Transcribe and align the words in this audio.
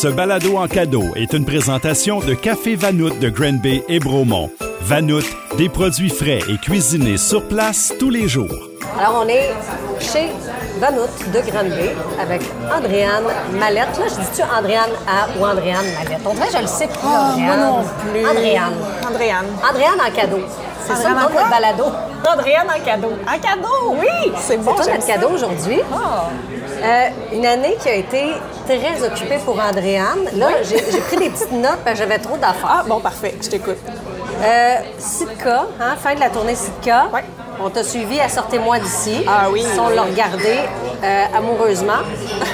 Ce 0.00 0.08
balado 0.08 0.56
en 0.56 0.66
cadeau 0.66 1.02
est 1.14 1.34
une 1.34 1.44
présentation 1.44 2.20
de 2.20 2.32
Café 2.32 2.74
Vanout 2.74 3.10
de 3.18 3.28
Granby 3.28 3.82
et 3.86 3.98
Bromont. 3.98 4.50
Vanout, 4.80 5.26
des 5.58 5.68
produits 5.68 6.08
frais 6.08 6.38
et 6.48 6.56
cuisinés 6.56 7.18
sur 7.18 7.46
place 7.46 7.92
tous 7.98 8.08
les 8.08 8.26
jours. 8.26 8.70
Alors, 8.98 9.22
on 9.22 9.28
est 9.28 9.50
chez 10.00 10.30
Vanout 10.78 11.02
de 11.34 11.50
Granby 11.50 11.90
avec 12.18 12.40
Andréane 12.74 13.24
Mallette. 13.58 13.98
Là, 13.98 14.06
je 14.08 14.14
dis-tu 14.14 14.42
Andréane 14.42 14.88
A 15.06 15.38
ou 15.38 15.44
Andréane 15.44 15.84
Mallette? 15.92 16.22
On 16.24 16.32
dirait 16.32 16.46
que 16.46 16.56
je 16.56 16.62
le 16.62 16.66
sais 16.66 16.86
plus. 16.86 16.96
Ah, 17.04 17.34
moi 17.36 17.56
non 17.58 17.82
plus. 18.10 18.26
Andréane. 18.26 18.72
Andréane. 19.06 19.46
Andréane 19.68 20.00
en 20.00 20.10
cadeau. 20.10 20.40
C'est 20.86 20.94
ça 20.94 21.10
le 21.10 21.14
nom 21.14 21.28
de 21.28 21.50
balado. 21.50 21.84
Andréane 22.26 22.68
en 22.70 22.82
cadeau. 22.82 23.12
En 23.28 23.38
cadeau, 23.38 23.96
oui! 24.00 24.32
C'est 24.38 24.56
bon, 24.56 24.72
C'est 24.78 24.84
toi 24.84 24.94
notre 24.94 25.06
cadeau 25.06 25.28
aujourd'hui. 25.34 25.80
Ah. 25.92 26.30
Euh, 26.82 27.08
une 27.32 27.44
année 27.44 27.76
qui 27.80 27.88
a 27.88 27.94
été 27.94 28.32
très 28.66 29.02
occupée 29.04 29.38
pour 29.44 29.58
Andréane. 29.60 30.24
Là, 30.36 30.48
j'ai 30.62 30.78
j'ai 30.90 31.00
pris 31.00 31.16
des 31.16 31.30
petites 31.30 31.52
notes 31.52 31.80
parce 31.84 31.98
que 31.98 32.04
j'avais 32.04 32.18
trop 32.18 32.36
d'affaires. 32.36 32.80
Ah, 32.80 32.84
bon, 32.86 33.00
parfait, 33.00 33.34
je 33.42 33.48
t'écoute. 33.48 33.76
Euh, 34.42 34.76
Sitka, 34.98 35.66
hein, 35.80 35.96
fin 35.98 36.14
de 36.14 36.20
la 36.20 36.30
tournée 36.30 36.54
Sitka. 36.54 37.08
Ouais. 37.12 37.24
On 37.62 37.68
t'a 37.68 37.84
suivi 37.84 38.18
à 38.18 38.28
Sortez-moi 38.30 38.78
d'ici. 38.78 39.22
Ah 39.26 39.48
oui. 39.52 39.62
Si 39.62 39.78
on 39.78 39.90
l'a 39.90 40.02
regardé 40.02 40.56
euh, 41.04 41.24
amoureusement. 41.36 42.00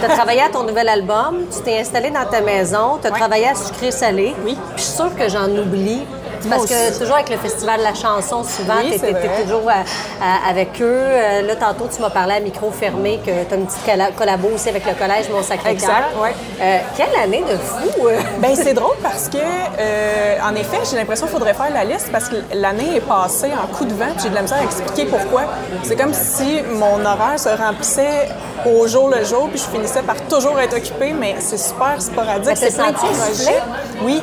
Tu 0.00 0.04
as 0.04 0.08
travaillé 0.08 0.42
à 0.42 0.48
ton 0.48 0.64
nouvel 0.64 0.88
album, 0.88 1.44
tu 1.54 1.62
t'es 1.62 1.78
installé 1.78 2.10
dans 2.10 2.24
ta 2.24 2.40
maison, 2.40 2.98
tu 3.00 3.06
as 3.06 3.12
travaillé 3.12 3.46
à 3.46 3.54
Sucré 3.54 3.92
Salé. 3.92 4.34
Oui. 4.44 4.58
Puis 4.74 4.78
je 4.78 4.82
suis 4.82 4.96
sûre 4.96 5.14
que 5.14 5.28
j'en 5.28 5.48
oublie. 5.48 6.02
Parce 6.50 6.66
que 6.66 6.98
toujours 6.98 7.14
avec 7.16 7.30
le 7.30 7.36
Festival 7.38 7.78
de 7.78 7.84
la 7.84 7.94
chanson, 7.94 8.42
souvent, 8.44 8.74
Oui, 8.82 8.92
tu 9.00 9.42
toujours 9.44 9.68
à- 9.70 9.84
à- 10.24 10.50
avec 10.50 10.80
eux. 10.80 10.84
Euh, 10.86 11.42
là, 11.42 11.56
tantôt, 11.56 11.88
tu 11.94 12.00
m'as 12.00 12.10
parlé 12.10 12.34
à 12.34 12.40
micro 12.40 12.70
fermé 12.70 13.18
que 13.24 13.30
tu 13.48 13.54
as 13.54 13.56
une 13.56 13.66
petite 13.66 13.84
colla- 13.84 14.10
collabo 14.16 14.48
aussi 14.54 14.68
avec 14.68 14.84
le 14.86 14.92
Collège 14.94 15.28
Mont-Sacré-Cœur. 15.30 16.04
Ouais. 16.22 16.34
Euh, 16.60 16.78
quelle 16.96 17.14
année 17.22 17.42
de 17.48 17.56
fou! 17.56 18.06
euh. 18.08 18.18
Ben 18.40 18.54
c'est 18.54 18.74
drôle 18.74 18.96
parce 19.02 19.28
que, 19.28 19.38
euh, 19.38 20.36
en 20.44 20.54
effet, 20.54 20.78
j'ai 20.90 20.96
l'impression 20.96 21.26
qu'il 21.26 21.34
faudrait 21.34 21.54
faire 21.54 21.72
la 21.72 21.84
liste 21.84 22.10
parce 22.12 22.28
que 22.28 22.36
l'année 22.54 22.96
est 22.96 23.00
passée 23.00 23.50
en 23.52 23.66
coup 23.74 23.84
de 23.84 23.94
vent. 23.94 24.06
J'ai 24.22 24.28
de 24.30 24.34
la 24.34 24.42
misère 24.42 24.58
à 24.58 24.64
expliquer 24.64 25.06
pourquoi. 25.06 25.42
C'est 25.82 25.96
comme 25.96 26.12
si 26.14 26.62
mon 26.70 27.04
horaire 27.04 27.38
se 27.38 27.48
remplissait 27.48 28.28
au 28.66 28.86
jour 28.86 29.08
le 29.10 29.24
jour, 29.24 29.48
puis 29.50 29.58
je 29.58 29.64
finissais 29.76 30.02
par 30.02 30.16
toujours 30.28 30.58
être 30.60 30.76
occupée, 30.76 31.12
mais 31.12 31.36
c'est 31.38 31.58
super 31.58 32.00
sporadique. 32.00 32.44
T'as 32.48 32.56
C'est 32.56 32.74
plein 32.74 32.90
de 32.90 32.96
projets. 32.96 33.62
Oui, 34.02 34.22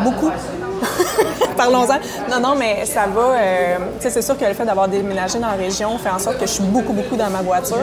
beaucoup. 0.00 0.30
Parlons-en. 1.64 1.98
Non, 2.30 2.40
non, 2.40 2.54
mais 2.56 2.86
ça 2.86 3.02
va. 3.14 3.20
euh, 3.20 3.76
c'est 4.00 4.22
sûr 4.22 4.36
que 4.38 4.44
le 4.46 4.54
fait 4.54 4.64
d'avoir 4.64 4.88
déménagé 4.88 5.38
dans 5.38 5.48
la 5.48 5.52
région 5.66 5.98
fait 5.98 6.08
en 6.10 6.18
sorte 6.18 6.38
que 6.38 6.46
je 6.46 6.52
suis 6.52 6.62
beaucoup, 6.62 6.94
beaucoup 6.94 7.16
dans 7.16 7.28
ma 7.28 7.42
voiture. 7.42 7.76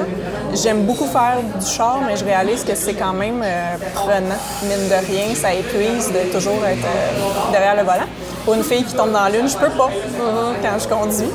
J'aime 0.53 0.81
beaucoup 0.83 1.05
faire 1.05 1.37
du 1.59 1.65
char, 1.65 1.99
mais 2.07 2.15
je 2.17 2.25
réalise 2.25 2.63
que 2.63 2.73
c'est 2.75 2.95
quand 2.95 3.13
même 3.13 3.41
euh, 3.43 3.75
prenant, 3.93 4.39
mine 4.63 4.89
de 4.89 5.05
rien. 5.11 5.35
Ça 5.35 5.53
épuise 5.53 6.07
de 6.07 6.31
toujours 6.33 6.65
être 6.65 6.85
euh, 6.85 7.51
derrière 7.51 7.75
le 7.75 7.83
volant. 7.83 8.07
Pour 8.45 8.53
une 8.53 8.63
fille 8.63 8.83
qui 8.85 8.93
tombe 8.95 9.11
dans 9.11 9.27
l'une, 9.27 9.49
je 9.49 9.57
peux 9.57 9.69
pas 9.71 9.89
quand 10.61 10.79
je 10.81 10.87
conduis. 10.87 11.29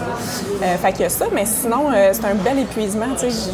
Euh, 0.63 0.77
fait 0.79 0.93
que 0.93 1.09
ça, 1.11 1.27
mais 1.31 1.45
sinon, 1.45 1.91
c'est 2.13 2.25
un 2.25 2.35
bel 2.37 2.59
épuisement. 2.61 3.05
Tu 3.21 3.31
sais, 3.31 3.51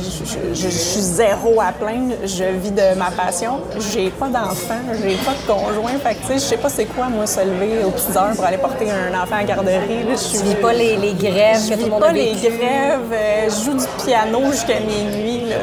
je- 0.54 0.68
suis 0.68 1.00
zéro 1.00 1.60
à 1.60 1.72
plaindre. 1.72 2.14
Je 2.24 2.44
vis 2.62 2.70
de 2.70 2.94
ma 2.96 3.10
passion. 3.10 3.58
J'ai 3.92 4.10
pas 4.10 4.28
d'enfant, 4.28 4.78
j'ai 5.02 5.16
pas 5.16 5.32
de 5.32 5.46
conjoint. 5.52 5.98
Fait 6.00 6.14
que, 6.14 6.34
je 6.34 6.38
sais 6.38 6.56
pas 6.56 6.68
c'est 6.68 6.84
quoi, 6.84 7.06
moi, 7.08 7.26
se 7.26 7.40
lever 7.40 7.82
aux 7.84 7.90
petites 7.90 8.16
heures 8.16 8.30
pour 8.36 8.44
aller 8.44 8.58
porter 8.58 8.77
un 8.82 9.22
enfant 9.22 9.36
à 9.36 9.44
garderie. 9.44 10.04
Là, 10.04 10.12
je 10.12 10.16
suis 10.16 10.38
Tu 10.38 10.44
vis 10.44 10.54
pas 10.56 10.72
les, 10.72 10.96
les 10.96 11.14
grèves 11.14 11.60
je 11.64 11.70
que 11.70 11.74
tout 11.74 11.78
vis 11.78 11.84
le 11.84 11.90
monde 11.90 12.00
pas 12.00 12.08
a 12.08 12.12
les 12.12 12.32
grèves, 12.32 13.12
euh, 13.12 13.48
je 13.48 13.64
joue 13.64 13.76
du 13.76 13.86
piano 14.04 14.52
jusqu'à 14.52 14.80
minuit. 14.80 15.42
Là, 15.48 15.56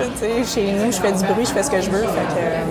chez 0.45 0.71
nous, 0.73 0.91
je 0.91 0.97
fais 0.97 1.11
du 1.11 1.23
bruit, 1.25 1.45
je 1.45 1.51
fais 1.51 1.63
ce 1.63 1.71
que 1.71 1.81
je 1.81 1.89
veux. 1.89 2.01
Fait 2.01 2.07
que, 2.07 2.39
euh, 2.39 2.63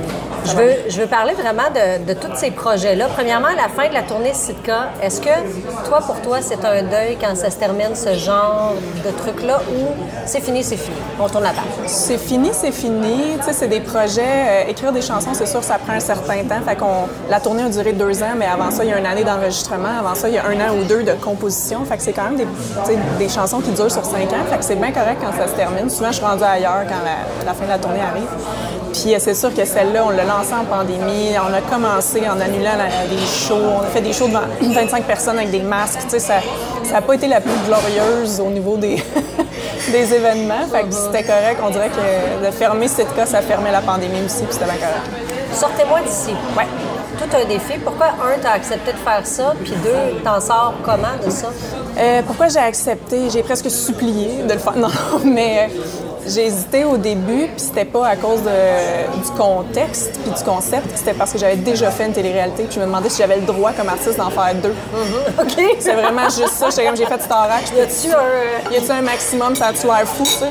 Je 0.44 1.00
veux, 1.00 1.06
parler 1.06 1.32
vraiment 1.32 1.70
de, 1.74 2.12
tous 2.14 2.34
ces 2.36 2.50
projets-là. 2.50 3.06
Premièrement, 3.14 3.48
à 3.48 3.54
la 3.54 3.68
fin 3.68 3.88
de 3.88 3.94
la 3.94 4.02
tournée 4.02 4.34
Sitka, 4.34 4.90
est-ce 5.02 5.20
que 5.20 5.30
toi, 5.88 6.00
pour 6.00 6.20
toi, 6.20 6.38
c'est 6.42 6.64
un 6.64 6.82
deuil 6.82 7.16
quand 7.20 7.34
ça 7.34 7.50
se 7.50 7.56
termine, 7.56 7.94
ce 7.94 8.14
genre 8.14 8.74
de 9.04 9.10
truc-là, 9.10 9.60
ou 9.70 9.86
c'est 10.26 10.42
fini, 10.42 10.62
c'est 10.62 10.76
fini, 10.76 10.96
on 11.18 11.28
tourne 11.28 11.44
la 11.44 11.50
page? 11.50 11.64
C'est 11.86 12.18
fini, 12.18 12.50
c'est 12.52 12.72
fini. 12.72 13.36
Tu 13.38 13.44
sais, 13.44 13.52
c'est 13.52 13.68
des 13.68 13.80
projets. 13.80 14.22
euh, 14.22 14.70
écrire 14.70 14.92
des 14.92 15.00
chansons, 15.00 15.32
c'est 15.32 15.46
sûr, 15.46 15.64
ça 15.64 15.78
prend 15.78 15.94
un 15.94 16.00
certain 16.00 16.42
temps. 16.44 16.60
Fait 16.66 16.76
qu'on, 16.76 17.08
la 17.30 17.40
tournée 17.40 17.62
a 17.62 17.68
duré 17.68 17.92
deux 17.92 18.22
ans, 18.22 18.34
mais 18.36 18.46
avant 18.46 18.70
ça, 18.70 18.84
il 18.84 18.90
y 18.90 18.92
a 18.92 18.98
une 18.98 19.06
année 19.06 19.24
d'enregistrement. 19.24 19.98
Avant 20.00 20.14
ça, 20.14 20.28
il 20.28 20.34
y 20.34 20.38
a 20.38 20.46
un 20.46 20.56
an 20.60 20.76
ou 20.78 20.84
deux 20.84 21.02
de 21.02 21.12
composition. 21.12 21.84
Fait 21.84 21.96
que 21.96 22.02
c'est 22.02 22.12
quand 22.12 22.30
même 22.30 22.46
des, 23.18 23.28
chansons 23.28 23.60
qui 23.60 23.70
durent 23.70 23.90
sur 23.90 24.04
cinq 24.04 24.32
ans. 24.32 24.44
Fait 24.50 24.58
que 24.58 24.64
c'est 24.64 24.76
bien 24.76 24.92
correct 24.92 25.18
quand 25.20 25.32
ça 25.36 25.48
se 25.48 25.54
termine. 25.54 25.88
Souvent, 25.88 26.08
je 26.08 26.16
suis 26.16 26.24
rendue 26.24 26.44
ailleurs 26.44 26.84
quand 26.86 27.46
la 27.46 27.54
fin 27.54 27.64
de 27.64 27.70
la 27.70 27.78
tournée 27.78 28.00
arrive. 28.00 28.28
Puis 28.94 29.12
euh, 29.14 29.18
c'est 29.18 29.34
sûr 29.34 29.52
que 29.54 29.64
celle-là, 29.64 30.04
on 30.06 30.10
l'a 30.10 30.24
lancée 30.24 30.54
en 30.54 30.64
pandémie. 30.64 31.30
On 31.38 31.52
a 31.52 31.60
commencé 31.60 32.22
en 32.28 32.40
annulant 32.40 32.76
la- 32.78 33.06
des 33.08 33.20
shows. 33.26 33.58
On 33.78 33.82
a 33.82 33.86
fait 33.86 34.00
des 34.00 34.12
shows 34.12 34.28
devant 34.28 34.42
25 34.62 35.04
personnes 35.04 35.36
avec 35.38 35.50
des 35.50 35.60
masques. 35.60 35.98
Tu 36.04 36.10
sais, 36.10 36.18
ça 36.20 36.34
n'a 36.92 37.02
pas 37.02 37.14
été 37.14 37.26
la 37.26 37.40
plus 37.40 37.50
glorieuse 37.66 38.40
au 38.40 38.50
niveau 38.50 38.76
des, 38.76 39.02
des 39.92 40.14
événements. 40.14 40.66
Fait 40.70 40.84
que 40.84 40.92
c'était 40.94 41.24
correct. 41.24 41.58
On 41.64 41.70
dirait 41.70 41.90
que 41.90 42.46
de 42.46 42.50
fermer 42.52 42.86
cette 42.88 43.14
cas, 43.16 43.26
ça 43.26 43.42
fermait 43.42 43.72
la 43.72 43.80
pandémie 43.80 44.22
aussi, 44.24 44.44
puis 44.44 44.52
c'était 44.52 44.64
bien 44.66 44.74
correct. 44.74 45.10
Sortez-moi 45.52 46.00
d'ici. 46.06 46.34
Ouais. 46.56 46.66
Tout 47.18 47.36
un 47.36 47.44
défi. 47.44 47.78
Pourquoi, 47.84 48.06
un, 48.06 48.38
t'as 48.42 48.52
accepté 48.52 48.92
de 48.92 48.98
faire 48.98 49.20
ça, 49.24 49.54
puis 49.62 49.72
deux, 49.84 50.20
t'en 50.24 50.40
sors 50.40 50.74
comment 50.84 51.14
de 51.24 51.30
ça? 51.30 51.46
Euh, 51.96 52.22
pourquoi 52.26 52.48
j'ai 52.48 52.58
accepté? 52.58 53.30
J'ai 53.32 53.42
presque 53.44 53.70
supplié 53.70 54.42
de 54.46 54.52
le 54.52 54.58
faire. 54.58 54.72
Non, 54.76 54.88
mais 55.24 55.68
euh, 55.70 55.78
j'ai 56.26 56.46
hésité 56.46 56.84
au 56.84 56.96
début, 56.96 57.46
puis 57.48 57.54
c'était 57.58 57.84
pas 57.84 58.06
à 58.08 58.16
cause 58.16 58.40
de- 58.42 59.22
du 59.22 59.30
contexte 59.36 60.12
puis 60.22 60.30
du 60.30 60.42
concept, 60.44 60.86
c'était 60.96 61.12
parce 61.14 61.32
que 61.32 61.38
j'avais 61.38 61.56
déjà 61.56 61.90
fait 61.90 62.06
une 62.06 62.12
télé-réalité, 62.12 62.64
puis 62.64 62.74
je 62.74 62.80
me 62.80 62.86
demandais 62.86 63.08
si 63.08 63.18
j'avais 63.18 63.36
le 63.36 63.42
droit 63.46 63.72
comme 63.72 63.88
artiste 63.88 64.16
d'en 64.16 64.30
faire 64.30 64.54
deux. 64.54 64.74
OK? 65.40 65.76
C'est 65.78 65.92
vraiment 65.94 66.24
juste 66.24 66.54
ça. 66.54 66.70
J'étais 66.70 66.86
comme, 66.86 66.96
j'ai 66.96 67.06
fait 67.06 67.22
Starac, 67.22 67.62
Y 67.76 67.80
a-tu 67.80 68.12
un. 68.14 68.72
Y 68.72 68.76
a-tu 68.78 68.90
un 68.90 69.02
maximum, 69.02 69.54
ça 69.54 69.66
a-tu 69.68 69.86
l'air 69.86 70.06
fou, 70.06 70.24
ça? 70.24 70.46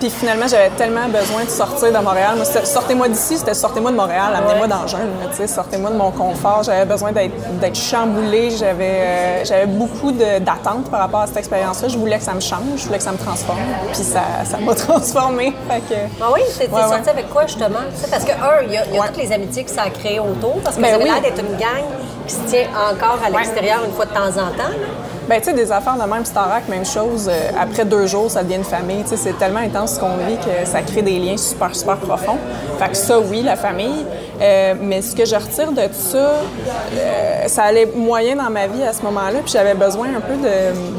Puis 0.00 0.10
finalement, 0.10 0.46
j'avais 0.46 0.70
tellement 0.70 1.08
besoin 1.08 1.44
de 1.44 1.50
sortir 1.50 1.88
de 1.92 1.98
Montréal. 1.98 2.36
Moi, 2.36 2.44
sortez-moi 2.44 3.08
d'ici, 3.08 3.36
c'était 3.36 3.54
sortez-moi 3.54 3.90
de 3.90 3.96
Montréal, 3.96 4.32
amenez-moi 4.36 4.68
dans 4.68 4.82
le 4.82 4.88
jeune, 4.88 5.48
sortez-moi 5.48 5.90
de 5.90 5.96
mon 5.96 6.12
confort. 6.12 6.62
J'avais 6.62 6.84
besoin 6.84 7.10
d'être 7.12 7.74
chamboulée. 7.74 8.50
J'avais 8.50 8.84
euh, 9.00 9.44
j'avais 9.44 9.66
beaucoup 9.66 10.12
d'attentes 10.12 10.88
par 10.90 11.00
rapport 11.00 11.20
à 11.22 11.26
cette 11.26 11.38
expérience-là. 11.38 11.88
Je 11.88 11.98
voulais 11.98 12.18
que 12.18 12.24
ça 12.24 12.32
me 12.34 12.40
change, 12.40 12.60
je 12.76 12.84
voulais 12.86 12.98
que 12.98 13.04
ça 13.04 13.10
me 13.12 13.18
transforme. 13.18 13.58
Puis 13.92 14.04
ça 14.04 14.20
ça 14.44 14.58
m'a 14.58 14.74
transformée. 14.86 15.52
Fait 15.68 15.80
que... 15.80 16.00
Ah 16.22 16.26
oui, 16.32 16.42
t'es 16.56 16.68
Ouais, 16.68 16.74
ouais. 16.82 16.88
sorti 16.88 17.10
avec 17.10 17.28
quoi 17.30 17.46
justement? 17.46 17.80
Parce 18.10 18.24
que, 18.24 18.30
un, 18.32 18.62
il 18.66 18.72
y 18.72 18.76
a, 18.76 18.84
y 18.86 19.08
toutes 19.08 19.16
les 19.16 19.32
amitiés 19.32 19.64
que 19.64 19.70
ça 19.70 19.82
a 19.82 19.90
créées 19.90 20.20
autour, 20.20 20.60
parce 20.62 20.76
que 20.76 20.82
Ben 20.82 20.92
ça 20.92 20.98
oui. 20.98 21.04
l'air 21.04 21.20
d'être 21.20 21.40
une 21.40 21.56
gang 21.56 21.84
qui 22.26 22.34
se 22.34 22.40
tient 22.48 22.68
encore 22.92 23.18
à 23.24 23.30
l'extérieur 23.30 23.80
une 23.84 23.92
fois 23.92 24.04
de 24.04 24.12
temps 24.14 24.28
en 24.28 24.50
temps. 24.56 24.68
là. 24.68 25.17
Ben, 25.28 25.38
tu 25.40 25.50
sais, 25.50 25.52
des 25.52 25.70
affaires 25.70 25.96
de 25.96 26.10
même 26.10 26.24
Starac, 26.24 26.66
même 26.68 26.86
chose. 26.86 27.28
euh, 27.28 27.50
après 27.60 27.84
deux 27.84 28.06
jours, 28.06 28.30
ça 28.30 28.42
devient 28.42 28.56
une 28.56 28.64
famille. 28.64 29.02
Tu 29.02 29.10
sais, 29.10 29.16
c'est 29.18 29.38
tellement 29.38 29.60
intense 29.60 29.96
ce 29.96 30.00
qu'on 30.00 30.16
vit 30.16 30.36
que 30.38 30.66
ça 30.66 30.80
crée 30.80 31.02
des 31.02 31.18
liens 31.18 31.36
super, 31.36 31.74
super 31.76 31.96
profonds. 31.98 32.38
Fait 32.78 32.88
que 32.88 32.96
ça, 32.96 33.18
oui, 33.20 33.42
la 33.42 33.56
famille. 33.56 34.06
Euh, 34.40 34.74
mais 34.80 35.02
ce 35.02 35.14
que 35.14 35.26
je 35.26 35.34
retire 35.34 35.72
de 35.72 35.82
ça, 35.92 36.16
euh, 36.18 37.46
ça 37.48 37.64
allait 37.64 37.86
moyen 37.94 38.36
dans 38.36 38.48
ma 38.50 38.66
vie 38.68 38.82
à 38.82 38.92
ce 38.94 39.02
moment-là. 39.02 39.40
Puis 39.44 39.52
j'avais 39.52 39.74
besoin 39.74 40.06
un 40.16 40.20
peu 40.20 40.34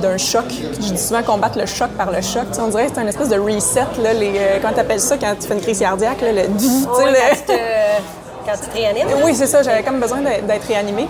d'un 0.01 0.17
choc. 0.17 0.45
Je 0.79 0.91
dis 0.93 0.97
souvent 1.01 1.23
combattre 1.23 1.57
le 1.57 1.65
choc 1.65 1.89
par 1.97 2.11
le 2.11 2.21
choc. 2.21 2.43
Tu 2.49 2.55
sais, 2.55 2.61
on 2.61 2.67
dirait 2.67 2.85
que 2.85 2.91
c'est 2.95 3.01
une 3.01 3.07
espèce 3.07 3.29
de 3.29 3.39
reset. 3.39 3.79
Là, 4.03 4.13
les, 4.13 4.33
comment 4.61 4.73
t'appelles 4.73 4.99
ça 4.99 5.17
quand 5.17 5.33
tu 5.39 5.47
fais 5.47 5.55
une 5.55 5.61
crise 5.61 5.79
cardiaque? 5.79 6.21
Là, 6.21 6.31
le, 6.33 6.41
tu 6.59 6.65
sais, 6.65 6.75
le- 7.05 8.03
quand, 8.45 8.53
tu 8.61 8.69
te, 8.69 8.77
réanimes. 8.77 9.07
oui, 9.23 9.33
c'est 9.33 9.47
ça. 9.47 9.63
J'avais 9.63 9.81
comme 9.81 9.99
besoin 9.99 10.19
d'être 10.21 10.67
réanimée. 10.67 11.07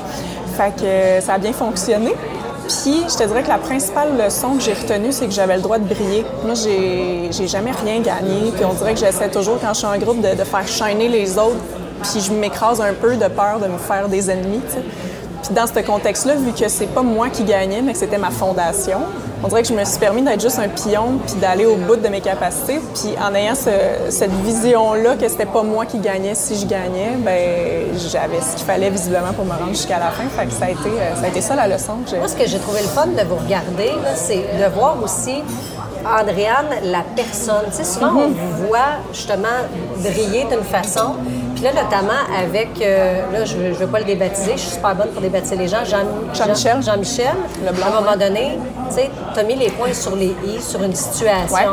Fait 0.55 0.71
que 0.75 1.25
ça 1.25 1.33
a 1.33 1.37
bien 1.37 1.53
fonctionné. 1.53 2.13
Puis, 2.69 3.03
je 3.09 3.17
te 3.17 3.23
dirais 3.23 3.41
que 3.41 3.49
la 3.49 3.57
principale 3.57 4.15
leçon 4.15 4.53
que 4.53 4.61
j'ai 4.61 4.73
retenue, 4.73 5.11
c'est 5.11 5.25
que 5.25 5.31
j'avais 5.31 5.55
le 5.55 5.61
droit 5.63 5.79
de 5.79 5.91
briller. 5.91 6.23
Moi, 6.45 6.53
j'ai 6.53 7.47
jamais 7.47 7.71
rien 7.71 7.99
gagné. 7.99 8.51
Puis, 8.55 8.63
on 8.63 8.73
dirait 8.73 8.93
que 8.93 8.99
j'essaie 8.99 9.29
toujours, 9.29 9.59
quand 9.59 9.73
je 9.73 9.79
suis 9.79 9.87
en 9.87 9.97
groupe, 9.97 10.21
de, 10.21 10.43
faire 10.43 10.67
shiner 10.67 11.09
les 11.09 11.39
autres. 11.39 11.57
Puis, 12.03 12.21
je 12.21 12.31
m'écrase 12.31 12.79
un 12.79 12.93
peu 12.93 13.15
de 13.15 13.27
peur 13.27 13.59
de 13.59 13.65
me 13.65 13.79
faire 13.79 14.07
des 14.07 14.29
ennemis. 14.29 14.61
Puis, 15.49 15.55
dans 15.55 15.65
ce 15.65 15.79
contexte-là, 15.85 16.35
vu 16.35 16.51
que 16.51 16.67
c'est 16.69 16.85
pas 16.93 17.01
moi 17.01 17.29
qui 17.29 17.43
gagnais, 17.43 17.81
mais 17.81 17.93
que 17.93 17.97
c'était 17.97 18.19
ma 18.19 18.29
fondation, 18.29 18.99
on 19.43 19.47
dirait 19.47 19.63
que 19.63 19.67
je 19.69 19.73
me 19.73 19.83
suis 19.83 19.97
permis 19.97 20.21
d'être 20.21 20.41
juste 20.41 20.59
un 20.59 20.67
pion 20.67 21.17
puis 21.25 21.35
d'aller 21.35 21.65
au 21.65 21.75
bout 21.75 21.95
de 21.95 22.07
mes 22.07 22.21
capacités. 22.21 22.79
Puis 22.93 23.15
en 23.19 23.33
ayant 23.33 23.55
ce- 23.55 24.11
cette 24.11 24.31
vision-là 24.43 25.15
que 25.15 25.27
c'était 25.27 25.45
pas 25.47 25.63
moi 25.63 25.85
qui 25.87 25.97
gagnais 25.97 26.35
si 26.35 26.55
je 26.59 26.65
gagnais, 26.67 27.13
ben 27.17 27.39
j'avais 28.11 28.41
ce 28.41 28.57
qu'il 28.57 28.65
fallait 28.67 28.89
visiblement 28.91 29.33
pour 29.35 29.45
me 29.45 29.51
rendre 29.51 29.69
jusqu'à 29.69 29.97
la 29.97 30.11
fin. 30.11 30.23
Fait 30.37 30.45
que 30.45 30.51
ça 30.51 30.65
a 30.65 30.69
été, 30.69 30.89
euh, 30.89 31.15
ça, 31.15 31.23
a 31.25 31.27
été 31.29 31.41
ça 31.41 31.55
la 31.55 31.67
leçon 31.67 31.93
que 32.03 32.11
j'ai. 32.11 32.17
Moi, 32.17 32.27
ce 32.27 32.35
que 32.35 32.45
j'ai 32.47 32.59
trouvé 32.59 32.81
le 32.81 32.87
fun 32.89 33.07
de 33.07 33.27
vous 33.27 33.37
regarder, 33.37 33.91
c'est 34.15 34.35
de 34.59 34.73
voir 34.75 34.97
aussi 35.01 35.41
Andréane, 36.05 36.67
la 36.83 37.03
personne. 37.15 37.65
Tu 37.71 37.77
sais, 37.77 37.83
souvent, 37.83 38.11
on 38.15 38.27
vous 38.29 38.67
voit 38.67 38.99
justement 39.13 39.47
briller 39.97 40.45
d'une 40.49 40.63
façon. 40.63 41.15
Puis 41.59 41.65
là, 41.65 41.83
notamment 41.83 42.13
avec, 42.41 42.69
euh, 42.81 43.21
là, 43.33 43.43
je 43.43 43.57
ne 43.57 43.73
veux 43.73 43.87
pas 43.87 43.99
le 43.99 44.05
débaptiser, 44.05 44.53
je 44.53 44.61
suis 44.61 44.69
super 44.75 44.95
bonne 44.95 45.09
pour 45.09 45.21
débaptiser 45.21 45.57
les 45.57 45.67
gens, 45.67 45.83
Jean, 45.83 46.05
Jean-Michel. 46.33 46.81
Jean, 46.81 46.97
michel 46.97 47.35
Le 47.65 47.73
blanc, 47.73 47.87
à 47.87 47.97
un 47.97 48.01
moment 48.01 48.15
donné, 48.15 48.57
tu 48.87 48.95
sais, 48.95 49.09
tu 49.33 49.39
as 49.41 49.43
mis 49.43 49.55
les 49.55 49.69
points 49.69 49.93
sur 49.93 50.15
les 50.15 50.33
i, 50.47 50.61
sur 50.61 50.81
une 50.81 50.95
situation. 50.95 51.57
Ouais. 51.57 51.67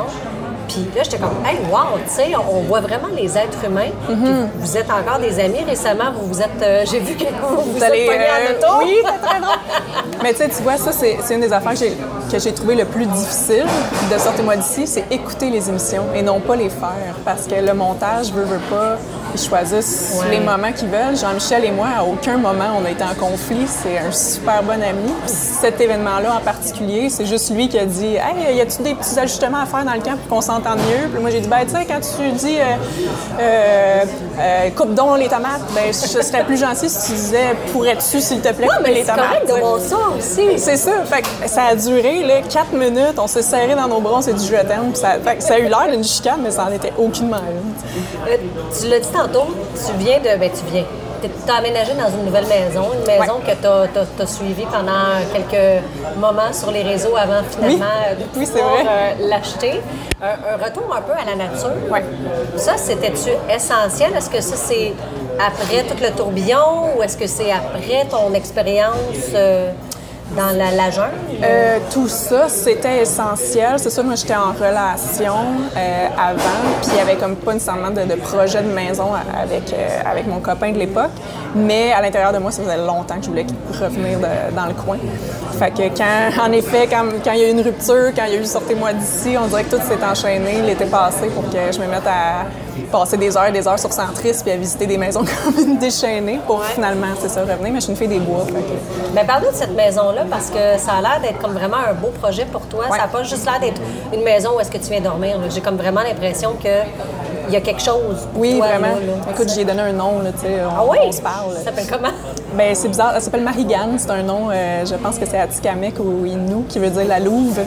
Puis 0.67 0.91
là, 0.97 1.05
j'étais 1.05 1.19
comme, 1.19 1.37
hey, 1.47 1.59
wow, 1.71 2.01
tu 2.05 2.13
sais, 2.13 2.33
on, 2.35 2.63
voit 2.63 2.81
vraiment 2.81 3.07
les 3.17 3.39
êtres 3.39 3.65
humains. 3.65 3.93
Mm-hmm. 4.11 4.49
vous 4.57 4.77
êtes 4.77 4.91
encore 4.91 5.21
des 5.21 5.39
amis 5.39 5.63
récemment. 5.65 6.11
Vous 6.19 6.27
vous 6.27 6.43
êtes, 6.43 6.61
euh, 6.63 6.85
j'ai 6.91 6.99
vu 6.99 7.15
que 7.15 7.23
vous 7.23 7.71
vous, 7.71 7.77
êtes 7.77 7.85
allez, 7.85 8.09
en 8.09 8.13
euh, 8.13 8.59
auto. 8.59 8.85
Oui, 8.85 8.97
c'est 9.05 9.29
très 9.29 9.41
drôle. 9.41 9.57
Mais 10.25 10.33
tu 10.33 10.39
sais, 10.39 10.49
tu 10.49 10.63
vois, 10.65 10.79
ça, 10.79 10.91
c'est 10.91 11.33
une 11.33 11.43
des 11.43 11.53
affaires 11.53 11.75
que 11.75 11.79
j'ai- 11.79 11.97
que 12.33 12.39
j'ai 12.41 12.53
trouvé 12.53 12.75
le 12.75 12.87
plus 12.87 13.07
difficile 13.07 13.67
de 14.13 14.19
Sortez-moi 14.19 14.57
d'ici, 14.57 14.89
c'est 14.89 15.05
écouter 15.13 15.49
les 15.49 15.69
émissions 15.69 16.07
et 16.13 16.23
non 16.23 16.41
pas 16.41 16.57
les 16.57 16.71
faire. 16.71 17.15
Parce 17.25 17.47
que 17.47 17.55
le 17.55 17.73
montage 17.73 18.33
veut, 18.33 18.43
veut 18.43 18.61
pas, 18.69 18.97
choisissent 19.39 20.17
Ouais. 20.21 20.31
les 20.31 20.41
moments 20.41 20.73
qu'ils 20.73 20.89
veulent. 20.89 21.17
Jean-Michel 21.17 21.65
et 21.65 21.71
moi, 21.71 21.89
à 21.99 22.05
aucun 22.05 22.37
moment, 22.37 22.65
on 22.81 22.85
a 22.85 22.91
été 22.91 23.05
en 23.05 23.15
conflit. 23.15 23.67
C'est 23.67 23.99
un 23.99 24.13
super 24.13 24.63
bon 24.63 24.73
ami. 24.83 25.13
Puis 25.27 25.35
cet 25.61 25.81
événement-là 25.81 26.37
en 26.37 26.41
particulier, 26.45 27.09
c'est 27.11 27.27
juste 27.27 27.51
lui 27.55 27.69
qui 27.69 27.79
a 27.79 27.85
dit 27.87 28.15
Hey, 28.17 28.57
y 28.57 28.61
a-tu 28.61 28.83
des 28.83 28.95
petits 28.95 29.19
ajustements 29.19 29.61
à 29.63 29.67
faire 29.67 29.85
dans 29.85 29.93
le 29.95 30.01
camp 30.01 30.17
pour 30.17 30.37
qu'on 30.37 30.41
s'entende 30.43 30.79
mieux? 30.79 31.09
Puis 31.13 31.21
moi, 31.21 31.31
j'ai 31.31 31.41
dit 31.41 31.49
Ben, 31.49 31.65
tu 31.65 31.73
sais, 31.73 31.87
quand 31.87 32.01
tu 32.01 32.31
dis 32.33 32.59
euh, 32.59 32.65
euh, 33.41 34.05
euh, 34.39 34.71
coupe 34.77 34.95
donc 34.95 35.19
les 35.19 35.29
tomates, 35.29 35.61
ben, 35.75 35.87
je 35.93 35.93
serais 36.23 36.45
plus 36.45 36.59
gentil 36.59 36.89
si 36.89 37.07
tu 37.07 37.13
disais 37.13 37.57
Pourrais-tu, 37.73 38.21
s'il 38.21 38.41
te 38.41 38.53
plaît, 38.53 38.67
couper 38.67 38.83
mais 38.85 38.95
les 38.95 39.05
tomates? 39.05 39.47
de 39.47 39.81
ça 39.89 39.97
aussi. 40.17 40.59
C'est 40.59 40.77
ça. 40.77 40.93
Fait 41.05 41.23
que 41.23 41.29
ça 41.49 41.65
a 41.71 41.75
duré 41.75 42.23
là, 42.25 42.41
4 42.43 42.73
minutes. 42.73 43.19
On 43.19 43.27
s'est 43.27 43.43
serré 43.43 43.75
dans 43.75 43.89
nos 43.89 44.01
bras, 44.01 44.17
on 44.19 44.23
s'est 44.23 44.33
dit 44.33 44.47
je 44.47 44.53
t'aime. 44.57 44.95
Ça, 44.95 45.17
ça 45.41 45.55
a 45.55 45.59
eu 45.59 45.65
l'air 45.69 45.87
d'une 45.91 46.05
chicane, 46.05 46.41
mais 46.43 46.51
ça 46.51 46.67
en 46.69 46.73
était 46.73 46.93
aucunement 46.99 47.37
une. 47.37 47.73
Tu 48.79 48.89
l'as 48.89 48.99
dit 49.01 49.09
tantôt, 49.27 49.47
tu 49.75 49.93
viens 49.99 50.19
de. 50.19 50.39
Ben, 50.39 50.51
tu 50.51 50.65
viens. 50.73 50.85
Tu 51.23 51.31
as 51.51 51.55
aménagé 51.57 51.93
dans 51.95 52.11
une 52.11 52.27
nouvelle 52.27 52.47
maison, 52.47 52.91
une 52.93 53.07
maison 53.07 53.41
que 53.41 53.51
tu 53.53 54.23
as, 54.23 54.27
suivie 54.27 54.67
pendant 54.67 55.17
quelques 55.33 55.83
moments 56.19 56.53
sur 56.53 56.71
les 56.71 56.83
réseaux 56.83 57.17
avant 57.17 57.43
finalement 57.51 57.87
Oui. 57.87 58.11
euh, 58.11 58.15
de 58.15 58.39
Oui, 58.39 58.47
pouvoir 58.47 58.75
euh, 58.87 59.13
l'acheter. 59.29 59.81
Un, 60.23 60.55
un 60.55 60.65
retour 60.65 60.85
un 60.95 61.01
peu 61.01 61.13
à 61.13 61.25
la 61.25 61.35
nature. 61.35 61.71
Ouais. 61.91 62.05
Ça, 62.57 62.77
c'était-tu 62.77 63.31
essentiel? 63.53 64.15
Est-ce 64.15 64.31
que 64.31 64.41
ça, 64.43 64.57
c'est 64.57 64.93
après 65.41 65.83
tout 65.85 65.97
le 66.01 66.11
tourbillon 66.11 66.95
ou 66.97 67.03
est-ce 67.03 67.17
que 67.17 67.27
c'est 67.27 67.51
après 67.51 68.05
ton 68.11 68.33
expérience 68.35 68.95
euh, 69.35 69.71
dans 70.35 70.57
la, 70.57 70.71
la 70.73 70.91
jungle? 70.91 71.13
Euh, 71.43 71.79
tout 71.93 72.09
ça, 72.09 72.49
c'était 72.49 73.03
essentiel. 73.03 73.75
C'est 73.79 73.91
sûr, 73.91 74.03
moi, 74.05 74.15
j'étais 74.17 74.35
en 74.35 74.53
relation 74.53 75.35
euh, 75.77 76.09
avant, 76.19 76.81
puis 76.83 76.91
il 76.93 76.99
y 76.99 77.01
avait 77.01 77.17
comme 77.17 77.37
pas 77.37 77.53
nécessairement 77.53 77.91
de, 77.91 78.03
de 78.03 78.15
projet 78.17 78.63
de 78.63 78.69
maison 78.69 79.11
avec, 79.15 79.73
euh, 79.73 80.01
avec 80.05 80.27
mon 80.27 80.41
copain 80.41 80.73
de 80.73 80.79
l'époque. 80.79 81.13
Mais 81.55 81.93
à 81.93 82.03
l'intérieur 82.03 82.33
de 82.33 82.39
moi, 82.39 82.51
ça 82.51 82.63
faisait 82.63 82.77
longtemps 82.77 83.17
que 83.17 83.25
je 83.25 83.31
voulais 83.31 83.47
revenir 83.81 84.19
dans 84.55 84.67
le 84.67 84.75
coin. 84.75 84.99
Fait 85.59 85.71
que 85.71 85.97
quand, 85.97 86.43
en 86.45 86.53
effet, 86.53 86.87
quand, 86.91 87.05
quand 87.25 87.33
il 87.33 87.41
y 87.41 87.45
a 87.45 87.49
eu 87.49 87.53
une 87.53 87.63
rupture, 87.63 88.13
quand 88.15 88.25
il 88.27 88.35
y 88.35 88.37
a 88.37 88.41
eu 88.41 88.45
Sortez-moi 88.45 88.93
d'ici, 88.93 89.37
on 89.43 89.47
dirait 89.47 89.65
que 89.65 89.77
tout 89.77 89.83
s'est 89.83 90.05
enchaîné 90.05 90.63
l'été 90.63 90.85
passé 90.87 91.27
pour 91.35 91.45
que 91.51 91.73
je 91.73 91.79
me 91.79 91.87
mette 91.87 92.07
à 92.07 92.45
passer 92.91 93.17
des 93.17 93.37
heures 93.37 93.47
et 93.47 93.53
des 93.53 93.67
heures 93.67 93.79
sur 93.79 93.93
Centris 93.93 94.37
puis 94.43 94.53
à 94.53 94.57
visiter 94.57 94.87
des 94.87 94.99
maisons 94.99 95.25
comme 95.45 95.59
une 95.65 95.79
déchaînée 95.79 96.41
pour 96.47 96.65
finalement, 96.65 97.09
c'est 97.21 97.29
ça, 97.29 97.41
revenir. 97.43 97.59
Mais 97.73 97.75
je 97.77 97.81
suis 97.81 97.91
une 97.93 97.97
fille 97.97 98.09
des 98.09 98.19
bois. 98.19 98.45
Que... 98.47 98.53
Mais 99.15 99.25
parle-nous 99.25 99.51
de 99.51 99.57
cette 99.57 99.75
maison-là 99.77 100.25
parce 100.31 100.51
que 100.51 100.79
ça 100.79 100.93
a 100.99 101.01
l'air 101.03 101.21
d'être 101.23 101.39
comme 101.39 101.53
vraiment 101.53 101.79
un 101.89 101.95
beau 101.95 102.09
projet 102.21 102.45
pour 102.47 102.63
toi. 102.63 102.85
Ouais. 102.91 102.97
Ça 102.97 103.05
n'a 103.05 103.09
pas 103.09 103.23
juste 103.23 103.45
l'air 103.45 103.61
d'être 103.61 103.81
une 104.13 104.23
maison 104.23 104.57
où 104.57 104.61
est-ce 104.61 104.71
que 104.71 104.79
tu 104.79 104.91
viens 104.91 105.01
dormir. 105.01 105.39
J'ai 105.51 105.61
comme 105.61 105.77
vraiment 105.77 106.03
l'impression 106.03 106.53
que 106.63 106.69
il 107.49 107.55
y 107.55 107.57
a 107.57 107.61
quelque 107.61 107.81
chose. 107.83 108.27
pour 108.33 108.41
Oui, 108.41 108.59
toi, 108.59 108.67
vraiment. 108.67 108.89
là, 108.89 109.07
là. 109.07 109.13
Écoute, 109.31 109.49
j'y 109.51 109.61
ai 109.61 109.65
donné 109.65 109.83
un 109.83 109.93
nom, 109.93 110.19
là, 110.21 110.33
tu 110.33 110.41
sais. 110.41 110.59
On, 110.65 110.81
Ah 110.81 110.85
oui? 110.89 110.99
on 111.07 111.13
se 111.13 111.21
parle. 111.23 111.53
Ça 111.55 111.63
s'appelle 111.67 111.87
comment? 111.89 112.09
Ben, 112.55 112.75
c'est 112.75 112.89
bizarre. 112.89 113.13
Elle 113.15 113.23
s'appelle 113.23 113.43
Marigan. 113.43 113.91
C'est 113.99 114.11
un 114.11 114.25
nom, 114.25 114.49
euh, 114.51 114.85
je 114.85 114.95
pense 114.97 115.17
que 115.17 115.27
c'est 115.27 115.39
Atikamek 115.39 115.95
ou 116.01 116.27
Innu, 116.27 116.65
qui 116.69 116.81
veut 116.81 116.91
dire 116.91 117.07
la 117.07 117.21
louve. 117.21 117.61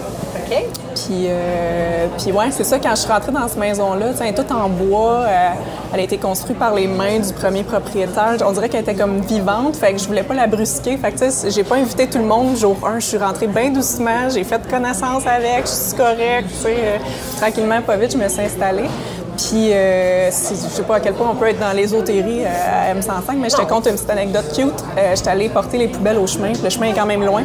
OK. 0.52 0.64
Puis, 0.96 1.26
euh, 1.28 2.08
puis 2.18 2.32
ouais, 2.32 2.48
c'est 2.52 2.64
ça, 2.64 2.80
quand 2.80 2.90
je 2.92 3.02
suis 3.02 3.12
rentrée 3.12 3.32
dans 3.32 3.48
cette 3.48 3.58
maison-là, 3.58 4.08
elle 4.20 4.28
est 4.28 4.34
toute 4.34 4.52
en 4.52 4.68
bois. 4.70 5.24
euh, 5.28 5.50
elle 5.94 6.00
a 6.02 6.04
été 6.04 6.18
construite 6.18 6.58
par 6.60 6.74
les 6.76 6.88
mains 6.88 7.20
du 7.20 7.34
premier 7.34 7.64
propriétaire. 7.64 8.36
On 8.46 8.52
dirait 8.52 8.70
qu'elle 8.70 8.82
était 8.82 8.96
comme 8.96 9.22
vivante, 9.22 9.76
fait 9.76 9.94
que 9.94 10.00
je 10.00 10.08
voulais 10.08 10.24
pas 10.24 10.34
la 10.36 10.48
brusquer. 10.48 10.98
Fait 10.98 11.12
que, 11.12 11.20
tu 11.20 11.32
sais, 11.32 11.50
j'ai 11.52 11.64
pas 11.64 11.76
invité 11.76 12.08
tout 12.08 12.18
le 12.20 12.26
monde. 12.26 12.56
Jour 12.58 12.78
1, 12.86 13.00
je 13.00 13.06
suis 13.06 13.18
rentrée 13.18 13.48
bien 13.48 13.70
doucement. 13.70 14.30
J'ai 14.30 14.44
fait 14.44 14.62
connaissance 14.70 15.24
avec, 15.26 15.66
je 15.66 15.72
suis 15.72 15.98
correcte, 15.98 16.50
tu 16.50 16.56
sais. 16.64 16.76
euh, 16.78 16.98
tranquillement, 17.40 17.82
pas 17.82 17.96
vite, 17.98 18.12
je 18.14 18.18
me 18.18 18.28
suis 18.28 18.42
installée. 18.42 18.90
Puis, 19.38 19.72
euh, 19.72 20.30
je 20.30 20.32
sais 20.56 20.84
pas 20.84 20.96
à 20.96 21.00
quel 21.00 21.14
point 21.14 21.30
on 21.32 21.36
peut 21.36 21.48
être 21.48 21.60
dans 21.60 21.72
l'ésotérie 21.76 22.44
euh, 22.44 22.92
à 22.92 22.94
M105, 22.94 23.38
mais 23.38 23.50
je 23.50 23.56
te 23.56 23.62
conte 23.62 23.88
une 23.88 23.94
petite 23.94 24.10
anecdote 24.10 24.46
cute. 24.54 24.74
Euh, 24.98 25.16
J'étais 25.16 25.30
allée 25.30 25.48
porter 25.50 25.78
les 25.78 25.88
poubelles 25.88 26.18
au 26.18 26.28
chemin, 26.28 26.52
le 26.62 26.70
chemin 26.70 26.88
est 26.88 26.94
quand 26.94 27.06
même 27.06 27.24
loin 27.24 27.44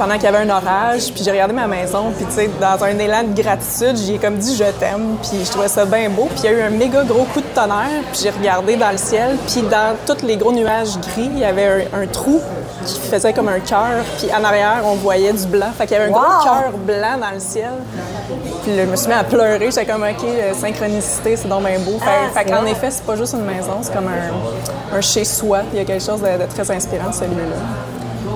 pendant 0.00 0.14
qu'il 0.14 0.22
y 0.24 0.26
avait 0.28 0.38
un 0.38 0.48
orage, 0.48 1.12
puis 1.12 1.22
j'ai 1.22 1.30
regardé 1.30 1.52
ma 1.52 1.66
maison, 1.66 2.10
puis 2.16 2.24
tu 2.24 2.32
sais, 2.32 2.50
dans 2.58 2.82
un 2.82 2.98
élan 2.98 3.22
de 3.24 3.38
gratitude, 3.42 3.98
j'ai 3.98 4.16
comme 4.16 4.36
dit 4.36 4.56
je 4.56 4.64
t'aime, 4.64 5.16
puis 5.22 5.44
je 5.44 5.50
trouvais 5.50 5.68
ça 5.68 5.84
bien 5.84 6.08
beau, 6.08 6.26
puis 6.30 6.40
il 6.44 6.44
y 6.44 6.48
a 6.48 6.52
eu 6.52 6.62
un 6.62 6.70
méga 6.70 7.04
gros 7.04 7.24
coup 7.24 7.42
de 7.42 7.46
tonnerre, 7.54 8.00
puis 8.10 8.20
j'ai 8.22 8.30
regardé 8.30 8.76
dans 8.76 8.90
le 8.90 8.96
ciel, 8.96 9.36
puis 9.46 9.60
dans 9.60 9.94
tous 10.06 10.24
les 10.26 10.38
gros 10.38 10.52
nuages 10.52 10.98
gris, 11.00 11.28
il 11.34 11.38
y 11.40 11.44
avait 11.44 11.86
un, 11.92 12.00
un 12.02 12.06
trou 12.06 12.40
qui 12.86 12.98
faisait 12.98 13.34
comme 13.34 13.48
un 13.48 13.60
cœur, 13.60 14.02
puis 14.16 14.28
en 14.34 14.42
arrière, 14.42 14.80
on 14.86 14.94
voyait 14.94 15.34
du 15.34 15.44
blanc, 15.46 15.68
fait 15.76 15.86
qu'il 15.86 15.98
y 15.98 16.00
avait 16.00 16.10
un 16.10 16.14
Wow! 16.14 16.20
gros 16.22 16.44
cœur 16.44 16.70
blanc 16.78 17.18
dans 17.20 17.34
le 17.34 17.40
ciel. 17.40 17.68
Puis 18.62 18.74
là, 18.74 18.84
je 18.86 18.90
me 18.90 18.96
suis 18.96 19.08
mis 19.08 19.12
à 19.14 19.24
pleurer, 19.24 19.66
j'étais 19.70 19.84
comme 19.84 20.02
OK, 20.02 20.24
euh, 20.24 20.54
synchronicité, 20.54 21.36
c'est 21.36 21.48
donc 21.48 21.62
bien 21.66 21.78
beau. 21.78 21.98
Fait, 21.98 22.06
Ah, 22.08 22.38
fait 22.40 22.50
qu'en 22.50 22.64
effet, 22.64 22.90
c'est 22.90 23.04
pas 23.04 23.16
juste 23.16 23.34
une 23.34 23.44
maison, 23.44 23.74
c'est 23.82 23.92
comme 23.92 24.08
un, 24.08 24.96
un 24.96 25.00
chez-soi, 25.02 25.58
il 25.74 25.78
y 25.78 25.82
a 25.82 25.84
quelque 25.84 26.02
chose 26.02 26.22
de, 26.22 26.42
de 26.42 26.46
très 26.50 26.70
inspirant 26.74 27.10
de 27.10 27.14
celui-là. 27.14 27.56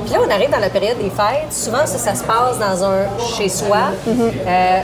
Puis 0.04 0.12
là, 0.12 0.20
on 0.26 0.30
arrive 0.30 0.50
dans 0.50 0.58
la 0.58 0.70
période 0.70 0.98
des 0.98 1.10
fêtes. 1.10 1.50
Souvent, 1.52 1.86
ça, 1.86 1.98
ça 1.98 2.14
se 2.14 2.24
passe 2.24 2.58
dans 2.58 2.84
un 2.84 3.06
chez-soi. 3.36 3.78
Euh, 4.08 4.80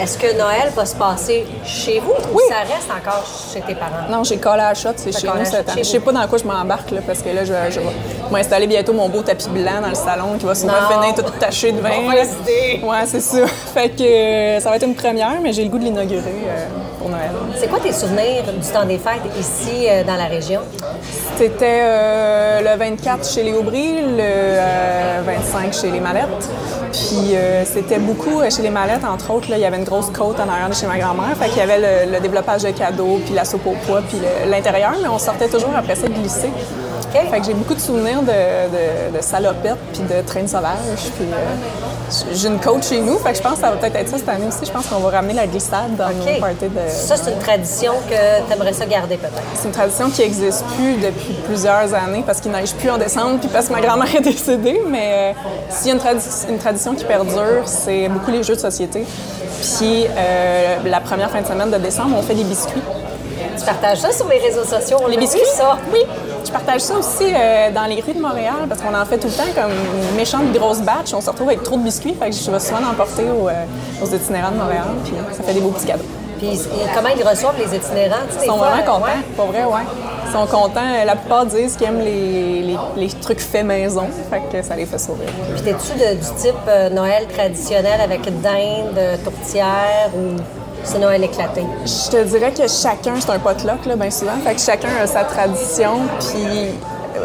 Est-ce 0.00 0.16
que 0.18 0.36
Noël 0.38 0.70
va 0.76 0.86
se 0.86 0.94
passer 0.94 1.44
chez 1.64 1.98
vous 2.00 2.12
ou 2.32 2.38
ça 2.48 2.60
reste 2.60 2.88
encore 2.90 3.24
chez 3.52 3.60
tes 3.62 3.74
parents? 3.74 4.08
Non, 4.10 4.22
j'ai 4.22 4.36
collé 4.36 4.60
à 4.60 4.68
la 4.68 4.74
shot, 4.74 4.90
c'est 4.96 5.10
chez 5.18 5.26
nous 5.26 5.44
cette 5.44 5.68
année. 5.70 5.82
Je 5.82 5.88
sais 5.88 6.00
pas 6.00 6.12
dans 6.12 6.26
quoi 6.28 6.38
je 6.38 6.44
m'embarque, 6.44 6.90
là, 6.92 7.00
parce 7.06 7.20
que 7.20 7.30
là, 7.30 7.44
je, 7.44 7.52
je 7.72 7.80
vais 8.28 8.36
m'installer 8.36 8.66
bientôt 8.66 8.92
mon 8.92 9.08
beau 9.08 9.22
tapis 9.22 9.48
blanc 9.48 9.80
dans 9.82 9.88
le 9.88 9.94
salon 9.94 10.36
qui 10.38 10.46
va 10.46 10.54
sûrement 10.54 10.72
finir 10.90 11.14
tout 11.14 11.22
taché 11.38 11.72
de 11.72 11.80
vin. 11.80 11.88
Ouais, 12.82 13.04
c'est 13.06 13.20
ça. 13.20 13.46
Fait 13.74 13.88
que 13.90 14.02
euh, 14.02 14.60
ça 14.60 14.70
va 14.70 14.76
être 14.76 14.86
une 14.86 14.94
première, 14.94 15.40
mais 15.42 15.52
j'ai 15.52 15.64
le 15.64 15.70
goût 15.70 15.78
de 15.78 15.84
l'inaugurer 15.84 16.22
euh, 16.46 16.66
pour 16.98 17.08
Noël. 17.08 17.30
C'est 17.56 17.68
quoi 17.68 17.80
tes 17.80 17.92
souvenirs 17.92 18.44
du 18.44 18.68
temps 18.68 18.84
des 18.84 18.98
fêtes 18.98 19.22
ici 19.38 19.86
euh, 19.88 20.04
dans 20.04 20.16
la 20.16 20.26
région? 20.26 20.60
C'était 21.36 21.80
euh, 21.82 22.60
le 22.60 22.78
24 22.78 23.28
chez 23.28 23.42
les 23.44 23.52
Aubry, 23.52 24.00
le 24.02 24.18
euh, 24.20 25.20
25 25.24 25.72
chez 25.72 25.90
les 25.90 26.00
Mallettes. 26.00 26.26
Puis 26.92 27.34
euh, 27.36 27.64
c'était 27.64 27.98
beaucoup 27.98 28.40
chez 28.50 28.62
les 28.62 28.70
Mallettes, 28.70 29.04
entre 29.04 29.30
autres, 29.32 29.50
là, 29.50 29.56
il 29.56 29.62
y 29.62 29.64
avait 29.64 29.76
une 29.76 29.84
grosse 29.84 30.10
côte 30.10 30.40
en 30.40 30.48
arrière 30.48 30.68
de 30.68 30.74
chez 30.74 30.86
ma 30.86 30.98
grand-mère. 30.98 31.36
Fait 31.38 31.48
qu'il 31.48 31.58
y 31.58 31.60
avait 31.60 32.06
le, 32.06 32.12
le 32.12 32.20
développage 32.20 32.62
de 32.62 32.70
cadeaux, 32.70 33.20
puis 33.24 33.34
la 33.34 33.44
soupe 33.44 33.66
au 33.66 33.74
pois, 33.86 34.02
puis 34.02 34.18
l'intérieur, 34.48 34.92
mais 35.00 35.08
on 35.08 35.18
sortait 35.18 35.48
toujours 35.48 35.74
après 35.76 35.94
ça 35.94 36.08
glisser. 36.08 36.50
Fait 37.12 37.40
que 37.40 37.44
j'ai 37.46 37.54
beaucoup 37.54 37.74
de 37.74 37.80
souvenirs 37.80 38.20
de, 38.22 38.26
de, 38.26 39.16
de 39.16 39.22
salopettes 39.22 39.76
puis 39.92 40.02
de 40.02 40.26
traînes 40.26 40.48
sauvages. 40.48 40.74
Puis 41.16 41.26
euh, 41.32 42.32
j'ai 42.32 42.48
une 42.48 42.58
côte 42.60 42.84
chez 42.84 43.00
nous, 43.00 43.18
fait 43.18 43.32
que 43.32 43.38
je 43.38 43.42
pense 43.42 43.54
que 43.54 43.60
ça 43.60 43.70
va 43.70 43.76
peut-être 43.76 43.96
être 43.96 44.08
ça 44.08 44.18
cette 44.18 44.28
année 44.28 44.46
aussi. 44.48 44.64
Je 44.64 44.70
pense 44.70 44.86
qu'on 44.86 44.98
va 44.98 45.10
ramener 45.10 45.34
la 45.34 45.46
glissade 45.46 45.96
dans 45.96 46.06
OK. 46.06 46.34
nos 46.34 46.40
parties 46.40 46.64
de... 46.68 46.88
Ça, 46.90 47.16
c'est 47.16 47.32
une 47.32 47.38
tradition 47.38 47.92
que 48.08 48.46
tu 48.46 48.52
aimerais 48.52 48.72
ça 48.72 48.86
garder 48.86 49.16
peut-être. 49.16 49.42
C'est 49.54 49.66
une 49.68 49.74
tradition 49.74 50.10
qui 50.10 50.22
n'existe 50.22 50.64
plus 50.76 50.94
depuis 50.96 51.34
plusieurs 51.46 51.92
années 51.94 52.22
parce 52.26 52.40
qu'il 52.40 52.50
neige 52.52 52.72
plus 52.74 52.90
en 52.90 52.98
décembre 52.98 53.38
puis 53.40 53.48
parce 53.48 53.68
que 53.68 53.72
ma 53.72 53.80
grand-mère 53.80 54.14
est 54.14 54.20
décédée. 54.20 54.80
Mais 54.88 55.34
euh, 55.36 55.50
s'il 55.70 55.88
y 55.88 55.90
a 55.90 55.94
une, 55.94 56.00
tradi- 56.00 56.48
une 56.48 56.58
tradition 56.58 56.94
qui 56.94 57.04
perdure, 57.04 57.62
c'est 57.66 58.08
beaucoup 58.08 58.30
les 58.30 58.42
jeux 58.42 58.54
de 58.54 58.60
société. 58.60 59.04
Puis 59.78 60.06
euh, 60.08 60.76
la 60.84 61.00
première 61.00 61.30
fin 61.30 61.40
de 61.40 61.46
semaine 61.46 61.70
de 61.70 61.78
décembre, 61.78 62.16
on 62.18 62.22
fait 62.22 62.34
des 62.34 62.44
biscuits. 62.44 62.82
Tu 63.58 63.64
partages 63.64 63.98
ça 63.98 64.12
sur 64.12 64.28
les 64.28 64.38
réseaux 64.38 64.64
sociaux? 64.64 64.98
On 65.02 65.08
Les 65.08 65.16
biscuits, 65.16 65.40
ça? 65.52 65.76
Oui. 65.92 66.00
Je 66.48 66.52
partage 66.52 66.80
ça 66.80 66.94
aussi 66.96 67.24
euh, 67.34 67.70
dans 67.72 67.84
les 67.84 68.00
rues 68.00 68.14
de 68.14 68.22
Montréal 68.22 68.54
parce 68.70 68.80
qu'on 68.80 68.94
en 68.98 69.04
fait 69.04 69.18
tout 69.18 69.26
le 69.28 69.34
temps 69.34 69.52
comme 69.54 69.70
une 69.70 70.16
méchante 70.16 70.50
grosse 70.54 70.80
batch. 70.80 71.12
On 71.12 71.20
se 71.20 71.28
retrouve 71.28 71.48
avec 71.48 71.62
trop 71.62 71.76
de 71.76 71.82
biscuits, 71.82 72.14
fait 72.18 72.30
que 72.30 72.34
je 72.36 72.50
vais 72.50 72.58
souvent 72.58 72.80
en 72.90 72.94
porter 72.94 73.24
aux, 73.24 73.48
euh, 73.50 73.64
aux 74.02 74.06
itinérants 74.06 74.52
de 74.52 74.56
Montréal. 74.56 74.84
Puis 75.04 75.12
ça 75.36 75.42
fait 75.42 75.52
des 75.52 75.60
beaux 75.60 75.68
petits 75.72 75.84
cadeaux. 75.86 76.04
Puis 76.38 76.54
et 76.54 76.86
comment 76.94 77.10
ils 77.14 77.22
reçoivent 77.22 77.58
les 77.58 77.76
itinérants? 77.76 78.16
Ils 78.40 78.46
sont 78.46 78.56
fois, 78.56 78.68
vraiment 78.70 78.82
contents. 78.94 79.04
ouais. 79.04 79.10
Pour 79.36 79.46
vrai, 79.46 79.64
ouais. 79.64 79.84
Ils 80.26 80.32
sont 80.32 80.46
contents. 80.46 81.04
La 81.04 81.16
plupart 81.16 81.44
disent 81.44 81.76
qu'ils 81.76 81.86
aiment 81.88 82.00
les, 82.00 82.62
les- 82.62 82.78
les 82.96 83.08
trucs 83.08 83.40
faits 83.40 83.66
maison. 83.66 84.06
Fait 84.30 84.40
que 84.50 84.66
ça 84.66 84.74
les 84.74 84.86
fait 84.86 84.98
sourire. 84.98 85.28
Puis 85.52 85.62
t'es-tu 85.62 85.98
du 85.98 86.34
type 86.40 86.54
euh, 86.68 86.88
Noël 86.88 87.26
traditionnel 87.36 88.00
avec 88.00 88.22
dinde, 88.40 88.98
tourtière 89.22 90.10
ou 90.16 90.36
c'est 90.84 90.98
Noël 90.98 91.22
éclaté? 91.24 91.62
Je 91.84 92.10
te 92.10 92.24
dirais 92.24 92.52
que 92.52 92.66
chacun, 92.68 93.14
c'est 93.20 93.30
un 93.30 93.38
potluck, 93.38 93.84
là, 93.86 93.96
bien 93.96 94.10
souvent. 94.10 94.36
Fait 94.44 94.54
que 94.54 94.60
chacun 94.60 94.88
a 95.02 95.06
sa 95.06 95.24
tradition. 95.24 96.00
Puis 96.20 96.70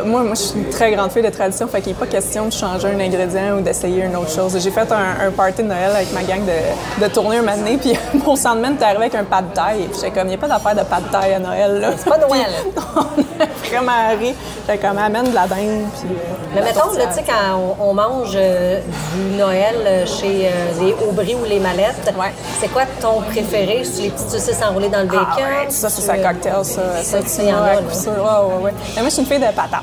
moi, 0.06 0.24
moi, 0.24 0.34
je 0.36 0.42
suis 0.42 0.60
une 0.60 0.70
très 0.70 0.92
grande 0.92 1.12
fille 1.12 1.22
de 1.24 1.30
tradition, 1.30 1.68
fait 1.68 1.82
qu'il 1.82 1.94
n'est 1.94 1.98
pas 2.00 2.06
question 2.08 2.46
de 2.48 2.52
changer 2.54 2.88
un 2.88 3.00
ingrédient 3.00 3.58
ou 3.58 3.62
d'essayer 3.62 4.04
une 4.04 4.16
autre 4.16 4.32
chose. 4.32 4.58
J'ai 4.60 4.72
fait 4.72 4.92
un, 4.92 5.28
un, 5.28 5.32
party 5.32 5.64
de 5.64 5.68
Noël 5.68 5.92
avec 5.96 6.12
ma 6.14 6.24
gang 6.24 6.42
de, 6.44 7.04
de 7.04 7.10
tourner 7.12 7.38
un 7.38 7.42
matin, 7.42 7.78
puis 7.80 7.98
mon 8.26 8.36
sandman 8.36 8.76
est 8.80 8.84
arrivé 8.84 9.02
avec 9.04 9.16
un 9.16 9.24
pas 9.24 9.42
de 9.42 9.54
taille. 9.54 9.88
J'étais 9.94 10.12
comme, 10.12 10.28
il 10.28 10.30
n'y 10.30 10.36
a 10.36 10.38
pas 10.38 10.48
d'affaire 10.48 10.76
de 10.76 10.82
pas 10.82 11.00
de 11.02 11.08
taille 11.12 11.34
à 11.34 11.40
Noël, 11.40 11.80
là. 11.80 11.92
C'est 11.98 12.10
pas 12.10 12.18
Noël. 12.18 12.48
on 12.96 13.00
a 13.44 13.46
vraiment 13.70 14.10
ri. 14.20 14.34
J'étais 14.68 14.80
comme, 14.88 14.98
amène 14.98 15.30
de 15.30 15.36
la 15.36 15.48
dinde, 15.48 15.86
puis... 16.00 16.10
Mais 16.56 16.62
mettons, 16.62 16.90
tu 16.92 17.00
sais, 17.00 17.24
quand 17.26 17.58
on, 17.80 17.90
on 17.90 17.94
mange 17.94 18.34
euh, 18.36 18.80
du 19.16 19.38
Noël 19.38 19.76
euh, 19.86 20.06
chez 20.06 20.48
euh, 20.48 20.82
les 20.82 20.94
Aubry 21.08 21.36
ou 21.36 21.46
les 21.46 21.60
Mallettes, 21.60 22.14
Ouais. 22.18 22.32
c'est 22.60 22.68
quoi 22.72 22.84
ton 23.02 23.22
préféré? 23.22 23.84
C'est 23.84 24.04
les 24.04 24.10
petites 24.10 24.30
saucisses 24.30 24.62
enroulées 24.62 24.90
dans 24.90 25.00
le 25.02 25.08
bacon? 25.08 25.26
Ah 25.38 25.64
ouais, 25.66 25.70
ça, 25.70 25.90
c'est 25.90 26.02
sa 26.02 26.18
cocktail, 26.18 26.64
ça. 26.64 26.82
Ça, 27.02 27.20
tu 27.22 27.28
il 27.40 27.50
y 27.50 27.54
en 27.54 27.58
vois, 27.58 27.66
a, 27.66 27.70
à 27.72 27.76
là. 27.76 27.82
coup 27.82 27.94
sûr. 27.96 28.12
Ouais, 28.12 28.56
ouais, 28.56 28.64
ouais. 28.66 28.72
Mais 28.96 29.02
moi, 29.02 29.10
je 29.10 29.14
suis 29.16 29.22
une 29.24 29.28
fille 29.28 29.40
de 29.40 29.46
patates. 29.46 29.83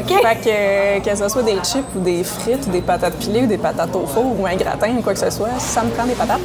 OK. 0.00 0.22
Fait 0.22 1.00
que, 1.02 1.10
que 1.10 1.16
ce 1.16 1.28
soit 1.28 1.42
des 1.42 1.58
chips 1.62 1.84
ou 1.96 2.00
des 2.00 2.22
frites 2.24 2.66
ou 2.66 2.70
des 2.70 2.80
patates 2.82 3.14
pilées 3.14 3.42
ou 3.42 3.46
des 3.46 3.58
patates 3.58 3.94
au 3.94 4.06
four 4.06 4.38
ou 4.38 4.46
un 4.46 4.56
gratin 4.56 4.90
ou 4.98 5.02
quoi 5.02 5.12
que 5.14 5.18
ce 5.20 5.30
soit, 5.30 5.48
ça 5.58 5.82
me 5.82 5.90
prend 5.90 6.04
des 6.04 6.14
patates. 6.14 6.40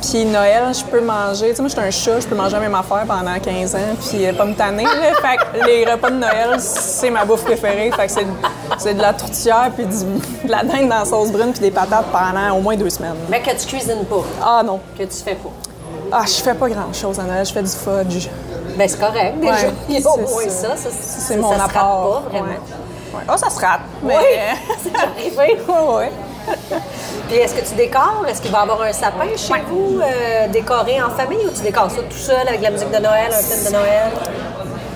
Puis 0.00 0.24
Noël, 0.24 0.72
je 0.72 0.84
peux 0.84 1.00
manger, 1.00 1.50
tu 1.50 1.56
sais, 1.56 1.62
moi, 1.62 1.68
je 1.68 1.72
suis 1.74 1.80
un 1.80 1.90
chat, 1.90 2.20
je 2.20 2.26
peux 2.28 2.36
manger 2.36 2.52
la 2.52 2.60
même 2.60 2.74
affaire 2.76 3.04
pendant 3.06 3.36
15 3.38 3.74
ans, 3.74 3.78
puis 4.08 4.24
euh, 4.26 4.32
pas 4.32 4.44
me 4.44 4.54
tanner. 4.54 4.84
là. 4.84 4.90
Fait 5.20 5.36
que 5.60 5.66
les 5.66 5.84
repas 5.90 6.10
de 6.10 6.16
Noël, 6.16 6.56
c'est 6.60 7.10
ma 7.10 7.24
bouffe 7.24 7.44
préférée. 7.44 7.90
Fait 7.90 8.06
que 8.06 8.12
c'est, 8.12 8.26
c'est 8.78 8.94
de 8.94 9.02
la 9.02 9.12
tourtière, 9.12 9.70
puis 9.74 9.84
du- 9.86 10.46
de 10.46 10.50
la 10.50 10.62
dinde 10.62 10.88
dans 10.88 11.00
la 11.00 11.04
sauce 11.04 11.32
brune, 11.32 11.50
puis 11.50 11.60
des 11.62 11.72
patates 11.72 12.06
pendant 12.12 12.56
au 12.56 12.60
moins 12.60 12.76
deux 12.76 12.88
semaines. 12.90 13.16
Mais 13.28 13.40
que 13.42 13.50
tu 13.50 13.66
cuisines 13.66 14.04
pas, 14.08 14.22
Ah 14.40 14.62
non. 14.64 14.78
que 14.96 15.02
tu 15.02 15.16
fais 15.24 15.34
pas. 15.34 15.50
Ah, 16.12 16.22
je 16.26 16.42
fais 16.42 16.54
pas 16.54 16.68
grand-chose 16.68 17.18
à 17.18 17.24
Noël, 17.24 17.44
je 17.44 17.52
fais 17.52 17.62
du 17.62 17.68
fudge. 17.68 18.28
Ben 18.78 18.88
c'est 18.88 18.98
correct, 19.00 19.40
déjà. 19.40 19.52
Ouais, 19.52 19.72
Il 19.88 19.98
y 20.00 20.06
a 20.06 20.08
au 20.08 20.14
c'est 20.14 20.20
moins 20.22 20.48
ça. 20.48 20.68
ça. 20.68 20.76
Ça, 20.76 20.88
C'est 20.90 21.34
ça 21.34 21.36
mon 21.36 21.52
se 21.52 21.58
rate 21.58 21.72
pas, 21.72 22.22
vraiment. 22.30 22.46
Ouais. 22.46 23.22
Ah, 23.26 23.36
ça 23.36 23.50
se 23.50 23.60
rate. 23.60 23.80
Mais... 24.02 24.16
Oui, 24.16 24.24
c'est 24.82 24.96
arrivé. 24.96 25.60
ouais, 25.68 25.94
ouais. 25.96 26.12
Puis 27.28 27.36
est-ce 27.36 27.54
que 27.54 27.68
tu 27.68 27.74
décores? 27.74 28.24
Est-ce 28.28 28.40
qu'il 28.40 28.50
va 28.52 28.60
y 28.60 28.62
avoir 28.62 28.80
un 28.82 28.92
sapin 28.92 29.24
chez 29.36 29.52
Ouais. 29.52 29.62
vous, 29.68 30.00
euh, 30.00 30.48
décoré 30.48 31.02
en 31.02 31.10
famille, 31.10 31.44
ou 31.44 31.50
tu 31.50 31.60
décores 31.62 31.90
ça 31.90 32.02
tout 32.08 32.16
seul 32.16 32.46
avec 32.48 32.62
la 32.62 32.70
musique 32.70 32.90
de 32.90 32.98
Noël, 32.98 33.28
un 33.30 33.42
film 33.42 33.64
de 33.66 33.70
Noël? 33.72 34.10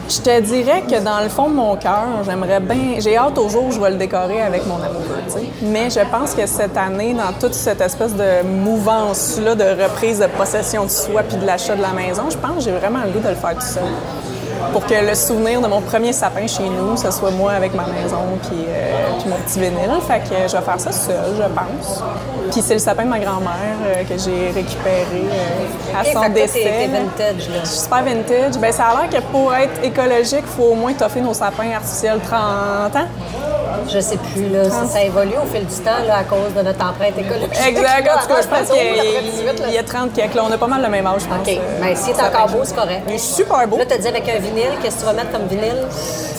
Je 0.09 0.21
te 0.21 0.41
dirais 0.41 0.83
que 0.83 1.03
dans 1.03 1.21
le 1.21 1.29
fond 1.29 1.49
de 1.49 1.55
mon 1.55 1.77
cœur, 1.77 2.23
j'aimerais 2.25 2.61
bien. 2.61 2.99
J'ai 2.99 3.17
hâte 3.17 3.39
au 3.39 3.49
jour 3.49 3.67
où 3.67 3.71
je 3.71 3.81
vais 3.81 3.91
le 3.91 3.97
décorer 3.97 4.43
avec 4.43 4.67
mon 4.67 4.75
amoureux, 4.75 5.23
tu 5.27 5.33
sais. 5.33 5.47
Mais 5.63 5.91
je 5.91 6.01
pense 6.11 6.35
que 6.35 6.45
cette 6.47 6.77
année, 6.77 7.15
dans 7.15 7.33
toute 7.41 7.55
cette 7.55 7.81
espèce 7.81 8.15
de 8.15 8.43
mouvance-là 8.45 9.55
de 9.55 9.83
reprise 9.83 10.19
de 10.19 10.27
possession 10.27 10.85
de 10.85 10.91
soi 10.91 11.23
puis 11.23 11.37
de 11.37 11.47
l'achat 11.47 11.77
de 11.77 11.83
la 11.83 11.93
maison, 11.93 12.25
je 12.31 12.37
pense 12.37 12.57
que 12.57 12.61
j'ai 12.63 12.73
vraiment 12.73 13.01
le 13.05 13.11
goût 13.11 13.21
de 13.21 13.29
le 13.29 13.35
faire 13.37 13.55
tout 13.55 13.61
seul. 13.61 13.85
Pour 14.73 14.87
que 14.87 14.95
le 14.95 15.15
souvenir 15.15 15.61
de 15.61 15.67
mon 15.67 15.81
premier 15.81 16.13
sapin 16.13 16.47
chez 16.47 16.63
nous, 16.69 16.97
ce 16.97 17.11
soit 17.11 17.31
moi 17.31 17.53
avec 17.53 17.75
ma 17.75 17.85
maison 17.87 18.19
puis, 18.43 18.65
euh, 18.69 19.11
puis 19.21 19.29
mon 19.29 19.37
petit 19.37 19.61
vinyle. 19.61 19.91
Fait 20.07 20.21
que 20.21 20.49
je 20.49 20.57
vais 20.57 20.63
faire 20.63 20.81
ça 20.81 20.93
seul, 20.93 21.35
je 21.37 21.43
pense. 21.43 22.03
Puis 22.53 22.63
c'est 22.63 22.75
le 22.75 22.79
sapin 22.81 23.05
de 23.05 23.09
ma 23.11 23.19
grand-mère 23.19 23.77
euh, 23.85 24.03
que 24.05 24.17
j'ai 24.19 24.51
récupéré 24.51 25.25
euh, 25.31 26.01
à 26.01 26.05
son 26.05 26.23
fait 26.23 26.31
décès. 26.31 26.63
t'es- 26.63 26.89
vintage, 26.89 27.49
là. 27.49 27.57
Je 27.63 27.69
suis 27.69 27.79
super 27.81 28.03
vintage. 28.05 28.59
Ben, 28.61 28.73
ça 28.73 28.85
a 28.87 29.03
l'air 29.03 29.11
que 29.11 29.25
pour 29.31 29.55
être 29.55 29.83
écologique, 29.85 30.45
il 30.45 30.57
faut 30.57 30.71
au 30.71 30.75
moins 30.75 30.93
toffer 30.95 31.21
nos 31.21 31.35
sapins 31.35 31.71
artificiels 31.75 32.21
30 32.21 32.97
ans. 32.97 33.09
Je 33.89 34.01
sais 34.01 34.17
plus, 34.17 34.49
là. 34.49 34.65
Ça, 34.71 34.87
ça 34.87 35.03
évolue 35.03 35.35
au 35.43 35.47
fil 35.55 35.65
du 35.67 35.75
temps, 35.77 36.03
là, 36.07 36.19
à 36.19 36.25
cause 36.25 36.53
de 36.57 36.63
notre 36.63 36.85
empreinte 36.85 37.17
écologique. 37.19 37.51
Exact. 37.67 38.09
En 38.15 38.21
tout 38.23 38.29
cas, 38.29 38.43
je 38.43 38.49
pense 38.49 38.71
qu'il 38.71 38.97
y, 38.97 39.17
a- 39.19 39.23
18, 39.23 39.61
là. 39.61 39.67
il 39.69 39.75
y 39.75 39.79
a 39.79 39.83
30 39.83 40.13
quelques. 40.13 40.35
Là, 40.35 40.43
on 40.49 40.53
a 40.53 40.59
pas 40.59 40.67
mal 40.67 40.83
le 40.83 40.89
même 40.89 41.07
âge, 41.07 41.23
je 41.23 41.27
pense. 41.27 41.39
OK. 41.47 41.49
euh, 41.49 41.61
Mais 41.81 41.95
s'il 41.97 42.11
est 42.11 42.15
sapin. 42.15 42.29
encore 42.45 42.49
beau, 42.51 42.61
c'est 42.65 42.75
correct. 42.75 43.03
Il 43.09 43.15
est 43.15 43.19
super 43.19 43.67
beau. 43.69 43.77
Là, 43.79 43.85
tu 43.87 43.95
as 43.95 43.99
dit 43.99 44.09
avec 44.09 44.29
un 44.29 44.39
vinyle, 44.39 44.65
qu'est-ce 44.83 44.97
que 44.97 45.01
tu 45.01 45.07
vas 45.07 45.13
mettre 45.13 45.33
comme 45.33 45.47
vinyle? 45.47 45.87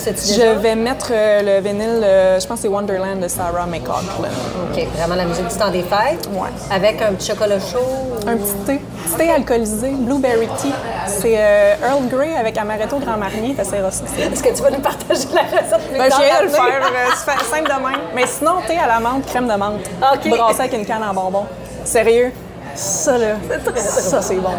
Je 0.05 0.59
vais 0.59 0.75
mettre 0.75 1.07
euh, 1.12 1.59
le 1.59 1.62
vinyle, 1.65 2.01
euh, 2.03 2.38
je 2.39 2.45
pense 2.45 2.57
que 2.57 2.63
c'est 2.63 2.67
Wonderland 2.67 3.21
de 3.21 3.27
Sarah 3.29 3.65
McLachlan. 3.65 4.27
OK. 4.73 4.85
Vraiment 4.97 5.15
la 5.15 5.23
musique 5.23 5.47
du 5.47 5.55
temps 5.55 5.71
des 5.71 5.83
fêtes. 5.83 6.27
Ouais. 6.33 6.50
Avec 6.69 7.01
un 7.01 7.13
petit 7.13 7.27
chocolat 7.31 7.57
chaud. 7.59 7.79
Un 8.27 8.35
petit 8.35 8.53
thé, 8.65 8.81
thé 9.17 9.31
alcoolisé, 9.31 9.89
Blueberry 9.91 10.48
Tea. 10.57 10.74
C'est 11.07 11.36
euh, 11.38 11.75
Earl 11.83 12.07
Grey 12.07 12.36
avec 12.36 12.57
Amaretto 12.57 12.98
Grand 13.00 13.17
Marnier. 13.17 13.55
Ça. 13.62 13.77
Est-ce 13.77 14.43
que 14.43 14.55
tu 14.55 14.62
vas 14.62 14.72
nous 14.72 14.79
partager 14.79 15.27
la 15.33 15.41
recette 15.41 15.88
plus 15.89 15.98
Ben, 15.98 16.05
je 16.05 16.10
tard 16.10 16.22
viens 16.22 16.39
de 16.39 16.43
le 16.43 16.50
faire, 16.50 16.81
euh, 16.83 17.10
c'est 17.15 17.55
simple 17.55 17.69
de 17.69 17.88
même. 17.88 18.01
Mais 18.15 18.25
sinon, 18.27 18.53
thé 18.67 18.77
à 18.77 18.88
la 18.88 19.00
menthe, 19.00 19.25
crème 19.25 19.48
de 19.48 19.53
menthe. 19.53 19.86
OK. 20.01 20.29
Brassé 20.29 20.62
avec 20.62 20.74
une 20.74 20.86
canne 20.86 21.03
en 21.03 21.13
bonbons. 21.13 21.45
Sérieux? 21.83 22.31
Ça, 22.75 23.17
là, 23.17 23.36
ça, 23.75 24.22
c'est 24.22 24.36
bon. 24.36 24.53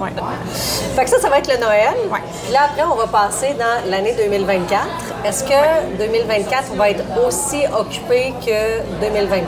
Ouais. 0.00 0.10
Fait 0.94 1.04
que 1.04 1.10
ça, 1.10 1.20
ça 1.20 1.28
va 1.28 1.38
être 1.38 1.52
le 1.52 1.58
Noël. 1.58 1.94
Ouais. 2.10 2.52
Là, 2.52 2.60
après, 2.66 2.82
on 2.84 2.96
va 2.96 3.06
passer 3.06 3.54
dans 3.58 3.90
l'année 3.90 4.14
2024. 4.16 4.82
Est-ce 5.24 5.44
que 5.44 5.96
2024 5.98 6.74
va 6.74 6.90
être 6.90 7.04
aussi 7.26 7.62
occupé 7.78 8.34
que 8.44 9.00
2023? 9.00 9.46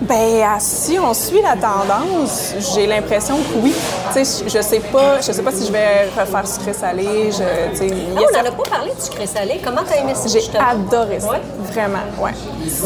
Ben, 0.00 0.44
si 0.60 0.96
on 0.98 1.12
suit 1.12 1.42
la 1.42 1.54
tendance, 1.54 2.54
j'ai 2.74 2.86
l'impression 2.86 3.36
que 3.36 3.58
oui. 3.60 3.74
Tu 4.12 4.24
sais, 4.24 4.44
je 4.46 4.62
sais 4.62 4.78
pas, 4.78 5.16
je 5.20 5.32
sais 5.32 5.42
pas 5.42 5.50
si 5.50 5.66
je 5.66 5.72
vais 5.72 6.04
refaire 6.16 6.46
sucré 6.46 6.72
salé. 6.72 7.30
Je, 7.32 7.70
tu 7.72 7.88
sais, 7.88 7.94
Ah, 8.16 8.20
on 8.20 8.36
n'en 8.42 8.48
a 8.48 8.52
pas 8.52 8.70
parlé 8.70 8.92
du 8.94 9.00
sucré 9.02 9.26
salé. 9.26 9.60
Comment 9.64 9.82
t'as 9.88 9.96
aimé 10.00 10.12
ça? 10.14 10.28
J'ai 10.28 10.40
adoré 10.56 11.18
ça. 11.18 11.30
Ouais. 11.30 11.40
Vraiment, 11.72 11.98
ouais. 12.20 12.30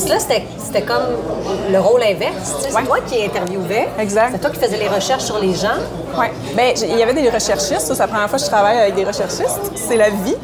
Là, 0.08 0.16
c'était 0.18 0.82
comme 0.82 1.02
le 1.70 1.78
rôle 1.78 2.02
inverse. 2.02 2.54
tu 2.56 2.62
sais. 2.62 2.78
C'est 2.78 2.84
toi 2.86 2.98
qui 3.06 3.22
interviewais. 3.22 3.88
Exact. 4.00 4.30
C'est 4.32 4.40
toi 4.40 4.50
qui 4.50 4.58
faisais 4.60 4.78
les 4.78 4.88
recherches 4.88 5.24
sur 5.24 5.38
les 5.38 5.54
gens. 5.54 5.78
Ouais. 6.18 6.32
Ben, 6.56 6.72
il 6.82 6.96
y 6.96 7.02
avait 7.02 7.14
des 7.14 7.28
recherchistes. 7.28 7.80
Ça, 7.80 7.94
c'est 7.94 7.98
la 7.98 8.08
première 8.08 8.28
fois 8.30 8.38
que 8.38 8.44
je 8.44 8.50
travaille 8.50 8.78
avec 8.78 8.94
des 8.94 9.04
recherchistes. 9.04 9.60
C'est 9.74 9.96
la 9.96 10.08
vie. 10.08 10.36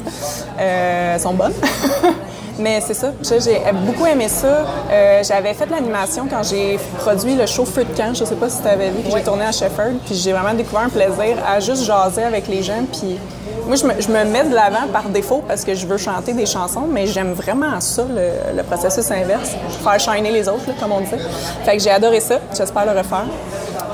Euh, 0.61 1.15
elles 1.15 1.21
sont 1.21 1.33
bonnes. 1.35 1.55
Mais 2.59 2.81
c'est 2.81 2.95
ça. 2.95 3.13
J'ai 3.23 3.61
beaucoup 3.87 4.07
aimé 4.07 4.29
ça. 4.29 4.67
Euh, 4.91 5.23
J'avais 5.23 5.55
fait 5.55 5.67
de 5.67 5.71
l'animation 5.71 6.27
quand 6.29 6.43
j'ai 6.43 6.79
produit 6.99 7.35
le 7.35 7.47
show 7.47 7.65
Feu 7.65 7.85
de 7.85 7.97
camp. 7.97 8.15
Je 8.15 8.25
sais 8.25 8.35
pas 8.35 8.49
si 8.51 8.61
tu 8.61 8.69
avais 8.69 8.91
vu 8.91 9.03
que 9.03 9.11
j'ai 9.17 9.23
tourné 9.23 9.45
à 9.45 9.53
Sheffield. 9.53 9.99
Puis 10.05 10.15
j'ai 10.17 10.33
vraiment 10.33 10.55
découvert 10.55 10.83
un 10.83 10.89
plaisir 10.89 11.37
à 11.47 11.61
juste 11.61 11.85
jaser 11.85 12.25
avec 12.25 12.49
les 12.49 12.63
gens. 12.63 12.85
Puis 12.93 13.19
moi, 13.67 13.77
je 13.77 13.85
me, 13.87 13.93
je 14.01 14.09
me 14.09 14.25
mets 14.25 14.45
de 14.45 14.55
l'avant 14.55 14.89
par 14.93 15.05
défaut 15.09 15.43
parce 15.47 15.65
que 15.65 15.75
je 15.75 15.87
veux 15.87 15.99
chanter 15.99 16.33
des 16.33 16.47
chansons, 16.47 16.85
mais 16.91 17.07
j'aime 17.07 17.33
vraiment 17.33 17.81
ça, 17.81 18.03
le, 18.09 18.57
le 18.57 18.63
processus 18.65 19.11
inverse. 19.11 19.51
Faire 19.85 20.01
shiner 20.01 20.31
les 20.31 20.49
autres, 20.49 20.67
là, 20.67 20.73
comme 20.81 20.93
on 20.93 21.01
disait. 21.01 21.19
Fait 21.65 21.77
que 21.77 21.83
j'ai 21.83 21.91
adoré 21.91 22.21
ça. 22.21 22.39
J'espère 22.57 22.87
le 22.87 22.99
refaire. 22.99 23.27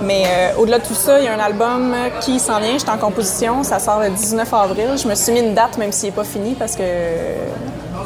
Mais 0.02 0.24
euh, 0.26 0.60
au-delà 0.60 0.78
de 0.78 0.84
tout 0.84 0.94
ça, 0.94 1.18
il 1.18 1.24
y 1.26 1.28
a 1.28 1.34
un 1.34 1.38
album 1.38 1.94
qui 2.20 2.38
s'en 2.40 2.58
vient. 2.60 2.78
J'étais 2.78 2.90
en 2.90 2.98
composition. 2.98 3.62
Ça 3.62 3.78
sort 3.78 4.00
le 4.00 4.10
19 4.10 4.52
avril. 4.54 4.88
Je 4.96 5.06
me 5.08 5.14
suis 5.14 5.32
mis 5.32 5.40
une 5.40 5.54
date, 5.54 5.76
même 5.76 5.92
s'il 5.92 6.08
n'est 6.08 6.14
pas 6.14 6.24
fini, 6.24 6.54
parce 6.54 6.76
que 6.76 6.82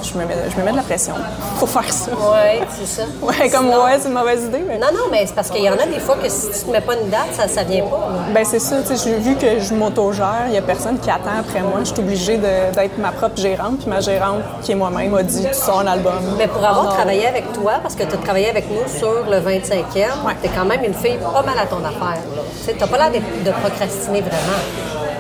je 0.03 0.19
me 0.19 0.25
mets, 0.25 0.35
je 0.51 0.57
me 0.57 0.65
mets 0.65 0.73
de 0.73 0.77
la 0.77 0.83
pression 0.83 1.15
pour 1.59 1.69
faire 1.69 1.93
ça. 1.93 2.11
Oui, 2.13 2.61
c'est 2.79 2.87
ça. 2.87 3.03
Ouais, 3.23 3.49
comme 3.51 3.67
Sinon- 3.71 3.85
ouais, 3.85 3.99
c'est 4.01 4.09
une 4.09 4.15
mauvaise 4.15 4.45
idée. 4.45 4.65
Mais... 4.67 4.79
Non, 4.79 4.89
non, 4.93 5.05
mais 5.11 5.25
c'est 5.27 5.35
parce 5.35 5.51
qu'il 5.51 5.63
y 5.63 5.69
en 5.71 5.75
a 5.75 5.87
des 5.87 5.99
fois 6.01 6.17
que 6.17 6.29
si 6.29 6.49
tu 6.51 6.65
te 6.67 6.71
mets 6.71 6.81
pas 6.81 6.95
une 6.95 7.09
date, 7.11 7.29
ça, 7.35 7.49
ça 7.49 7.63
vient 7.65 7.85
pas. 7.85 8.09
Ben 8.33 8.45
c'est 8.45 8.59
ça, 8.59 8.77
tu 8.83 8.97
sais, 8.97 9.05
j'ai 9.05 9.19
vu 9.19 9.37
que 9.37 9.59
je 9.61 9.75
m'autogère, 9.75 10.45
il 10.49 10.55
y 10.55 10.59
a 10.59 10.63
personne 10.63 10.99
qui 10.99 11.11
attend 11.11 11.39
après 11.41 11.61
moi. 11.61 11.81
Je 11.81 11.85
suis 11.91 11.99
obligée 12.01 12.37
d'être 12.39 12.99
ma 12.99 13.13
propre 13.13 13.37
gérante, 13.41 13.79
puis 13.81 13.89
ma 13.89 14.01
gérante, 14.01 14.43
qui 14.63 14.73
est 14.73 14.75
moi-même, 14.75 15.15
a 15.15 15.23
dit 15.23 15.45
tu 15.47 15.55
sors 15.55 15.81
un 15.81 15.87
album. 15.87 16.15
Mais 16.39 16.47
pour 16.47 16.65
avoir 16.65 16.95
travaillé 16.95 17.27
avec 17.27 17.53
toi, 17.53 17.75
parce 17.83 17.95
que 17.95 18.05
tu 18.05 18.15
as 18.15 18.19
travaillé 18.19 18.49
avec 18.51 18.67
nous 18.71 18.87
sur 18.99 19.25
le 19.31 19.39
25e, 19.41 20.25
Ouais. 20.27 20.35
tu 20.43 20.49
es 20.49 20.51
quand 20.55 20.65
même 20.65 20.83
une 20.85 20.95
fille 20.95 21.19
pas 21.19 21.43
mal 21.43 21.59
à 21.59 21.67
ton 21.67 21.79
affaire. 21.79 22.21
Tu 22.67 22.75
n'as 22.79 22.87
pas 22.87 22.97
l'air 22.99 23.11
de, 23.11 23.45
de 23.49 23.51
procrastiner 23.63 24.21
vraiment. 24.21 24.59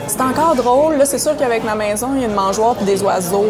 C'est 0.08 0.20
encore 0.22 0.54
drôle, 0.56 0.96
là, 0.96 1.04
c'est 1.04 1.18
sûr 1.18 1.36
qu'avec 1.36 1.62
ma 1.64 1.74
maison, 1.74 2.08
il 2.14 2.22
y 2.22 2.24
a 2.24 2.28
une 2.28 2.34
mangeoire 2.34 2.74
puis 2.74 2.84
des 2.86 3.02
oiseaux. 3.02 3.44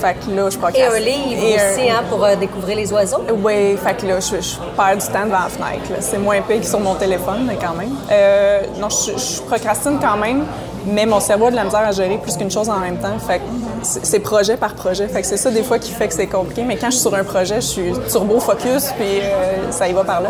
Fait 0.00 0.14
que 0.14 0.30
là, 0.30 0.50
je 0.50 0.56
Et 0.56 0.58
procrastine. 0.60 0.92
un 0.94 0.98
livre 1.00 1.42
Et 1.42 1.58
un- 1.58 1.72
aussi 1.72 1.90
hein, 1.90 2.02
pour 2.08 2.22
euh, 2.24 2.36
découvrir 2.36 2.76
les 2.76 2.92
oiseaux. 2.92 3.22
Oui, 3.42 3.76
fait 3.82 3.94
que 3.96 4.06
là, 4.06 4.20
je, 4.20 4.36
je 4.40 4.56
perds 4.76 4.96
du 4.98 5.06
temps 5.06 5.24
devant 5.24 5.40
la 5.44 5.48
fenêtre. 5.48 5.90
C'est 6.00 6.18
moins 6.18 6.40
pire 6.42 6.60
que 6.60 6.66
sur 6.66 6.80
mon 6.80 6.94
téléphone, 6.94 7.44
mais 7.46 7.56
quand 7.56 7.74
même. 7.74 7.90
Euh, 8.10 8.60
non, 8.78 8.88
je, 8.90 9.12
je 9.18 9.40
procrastine 9.42 9.98
quand 10.00 10.16
même, 10.18 10.44
mais 10.86 11.06
mon 11.06 11.18
cerveau 11.20 11.46
a 11.46 11.50
de 11.50 11.56
la 11.56 11.64
misère 11.64 11.80
à 11.86 11.92
gérer 11.92 12.18
plus 12.18 12.36
qu'une 12.36 12.50
chose 12.50 12.68
en 12.68 12.78
même 12.78 12.98
temps. 12.98 13.18
Fait 13.26 13.38
que 13.38 13.42
c'est 13.82 14.20
projet 14.20 14.56
par 14.56 14.74
projet. 14.74 15.08
Fait 15.08 15.22
que 15.22 15.26
c'est 15.26 15.36
ça 15.38 15.50
des 15.50 15.62
fois 15.62 15.78
qui 15.78 15.92
fait 15.92 16.08
que 16.08 16.14
c'est 16.14 16.26
compliqué. 16.26 16.62
Mais 16.62 16.76
quand 16.76 16.86
je 16.86 16.92
suis 16.96 17.00
sur 17.00 17.14
un 17.14 17.24
projet, 17.24 17.56
je 17.56 17.66
suis 17.66 17.92
turbo 18.10 18.38
focus, 18.38 18.92
puis 18.98 19.20
euh, 19.22 19.70
ça 19.72 19.88
y 19.88 19.92
va 19.92 20.04
par 20.04 20.20
là. 20.20 20.28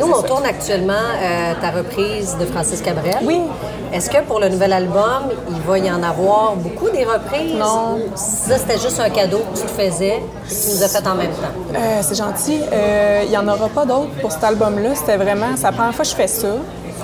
Nous, 0.00 0.10
on 0.10 0.22
tourne 0.22 0.44
actuellement 0.46 0.92
euh, 0.92 1.52
ta 1.60 1.70
reprise 1.70 2.36
de 2.40 2.46
Francis 2.46 2.80
Cabrel. 2.80 3.18
Oui. 3.24 3.40
Est-ce 3.92 4.08
que 4.08 4.22
pour 4.22 4.40
le 4.40 4.48
nouvel 4.48 4.72
album, 4.72 5.30
il 5.50 5.60
va 5.60 5.78
y 5.78 5.90
en 5.90 6.02
avoir 6.02 6.56
beaucoup 6.56 6.88
des 6.88 7.04
reprises? 7.04 7.54
Non. 7.54 7.98
Ça, 8.14 8.56
c'était 8.58 8.78
juste 8.78 8.98
un 9.00 9.10
cadeau 9.10 9.38
que 9.52 9.58
tu 9.60 9.64
te 9.66 9.70
faisais 9.70 10.16
et 10.16 10.48
que 10.48 10.54
tu 10.54 10.70
nous 10.74 10.82
as 10.82 10.88
fait 10.88 11.06
en 11.06 11.14
même 11.14 11.30
temps? 11.30 11.74
Euh, 11.74 12.00
c'est 12.00 12.14
gentil. 12.14 12.60
Euh, 12.72 13.22
Il 13.24 13.30
n'y 13.30 13.36
en 13.36 13.46
aura 13.48 13.68
pas 13.68 13.84
d'autres 13.84 14.14
pour 14.20 14.32
cet 14.32 14.44
album-là. 14.44 14.94
C'était 14.94 15.16
vraiment... 15.16 15.56
C'est 15.56 15.64
la 15.64 15.72
première 15.72 15.94
fois 15.94 16.04
que 16.04 16.10
je 16.10 16.16
fais 16.16 16.26
ça. 16.26 16.48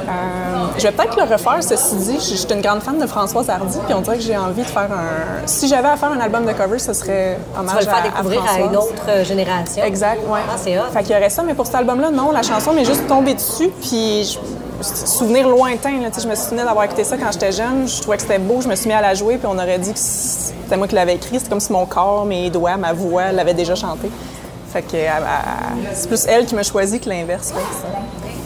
Euh, 0.07 0.67
je 0.77 0.83
vais 0.83 0.93
peut-être 0.93 1.17
le 1.17 1.23
refaire, 1.25 1.59
ceci 1.63 1.97
dit. 1.97 2.19
Je 2.21 2.31
je 2.31 2.35
suis 2.37 2.53
une 2.55 2.61
grande 2.61 2.81
fan 2.83 2.99
de 2.99 3.07
Françoise 3.07 3.49
Hardy, 3.51 3.79
puis 3.85 3.95
on 3.95 4.01
dirait 4.01 4.17
que 4.17 4.23
j'ai 4.23 4.37
envie 4.37 4.63
de 4.63 4.67
faire 4.69 4.89
un... 4.93 5.47
Si 5.47 5.67
j'avais 5.69 5.89
à 5.89 5.97
faire 5.97 6.11
un 6.13 6.21
album 6.21 6.45
de 6.47 6.53
cover, 6.53 6.79
ce 6.79 6.93
serait 6.93 7.39
Tu 7.55 7.61
hommage 7.61 7.75
vas 7.75 7.81
le 7.81 7.87
faire 7.87 7.95
à- 7.97 7.99
à 7.99 8.03
découvrir 8.03 8.43
à, 8.49 8.61
une 8.61 8.77
autre 8.77 8.93
euh, 9.09 9.25
génération. 9.25 9.83
Exact, 9.85 10.21
ouais. 10.29 10.41
Ah, 10.49 10.57
c'est 10.57 10.79
hot. 10.79 10.83
Fait 10.93 11.03
qu'il 11.03 11.15
y 11.15 11.19
aurait 11.19 11.31
ça, 11.31 11.43
mais 11.43 11.55
pour 11.55 11.67
cet 11.67 11.75
album-là, 11.77 12.11
non, 12.11 12.31
la 12.31 12.43
chanson 12.43 12.73
m'est 12.73 12.85
juste 12.85 13.07
tombée 13.07 13.35
dessus, 13.35 13.71
puis 13.81 14.39
souvenir 14.83 15.49
lointain. 15.49 16.01
Là, 16.01 16.09
je 16.17 16.29
me 16.29 16.35
souvenais 16.37 16.65
d'avoir 16.65 16.85
écouté 16.85 17.03
ça 17.05 17.17
quand 17.17 17.33
j'étais 17.33 17.51
jeune. 17.53 17.89
Je 17.89 18.01
trouvais 18.01 18.17
que 18.17 18.23
c'était 18.23 18.39
beau. 18.39 18.61
Je 18.61 18.69
me 18.69 18.77
suis 18.77 18.87
mis 18.89 18.95
à 18.95 19.01
la 19.01 19.15
jouer, 19.15 19.37
puis 19.37 19.49
on 19.51 19.59
aurait 19.59 19.79
dit 19.79 19.93
que 19.93 19.99
c'était 19.99 20.77
moi 20.77 20.87
qui 20.87 20.95
l'avais 20.95 21.17
écrit. 21.17 21.41
C'est 21.41 21.49
comme 21.49 21.59
si 21.61 21.73
mon 21.73 21.85
corps, 21.87 22.25
mes 22.25 22.49
doigts, 22.51 22.77
ma 22.77 22.93
voix 22.93 23.33
l'avaient 23.33 23.55
déjà 23.55 23.75
chanté. 23.75 24.11
Fait 24.73 24.83
que 24.83 24.97
c'est 25.95 26.09
plus 26.09 26.27
elle 26.27 26.45
qui 26.47 26.55
m'a 26.55 26.63
choisi 26.63 27.01
que 27.01 27.09
l'inverse. 27.09 27.53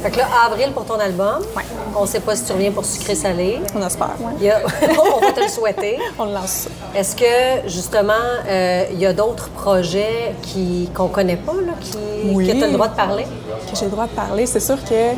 Fait 0.03 0.11
que 0.11 0.19
là, 0.19 0.27
avril 0.47 0.73
pour 0.73 0.85
ton 0.85 0.99
album. 0.99 1.43
Ouais. 1.57 1.63
On 1.97 2.07
sait 2.07 2.19
pas 2.19 2.35
si 2.35 2.45
tu 2.45 2.53
reviens 2.53 2.73
pour 2.73 2.85
sucré 2.85 3.15
salé. 3.15 3.61
On 3.77 3.87
espère, 3.87 4.09
a... 4.09 4.15
on 5.17 5.21
va 5.21 5.33
te 5.33 5.41
le 5.41 5.49
souhaiter. 5.49 5.99
On 6.19 6.25
le 6.25 6.33
lance 6.33 6.67
ça. 6.67 6.71
Est-ce 6.99 7.15
que, 7.15 7.69
justement, 7.69 8.13
euh, 8.49 8.85
il 8.93 8.99
y 8.99 9.07
a 9.07 9.13
d'autres 9.13 9.49
projets 9.51 10.35
qui, 10.43 10.91
qu'on 10.93 11.07
connaît 11.07 11.37
pas, 11.37 11.53
là, 11.53 11.75
qui, 11.81 11.97
Oui. 12.33 12.49
que 12.49 12.53
tu 12.53 12.65
as 12.65 12.67
le 12.67 12.73
droit 12.73 12.89
de 12.89 12.97
parler? 12.97 13.25
que 13.71 13.79
j'ai 13.79 13.85
le 13.85 13.91
droit 13.93 14.07
de 14.07 14.11
parler. 14.11 14.47
C'est 14.47 14.61
sûr 14.61 14.77
que 14.85 15.15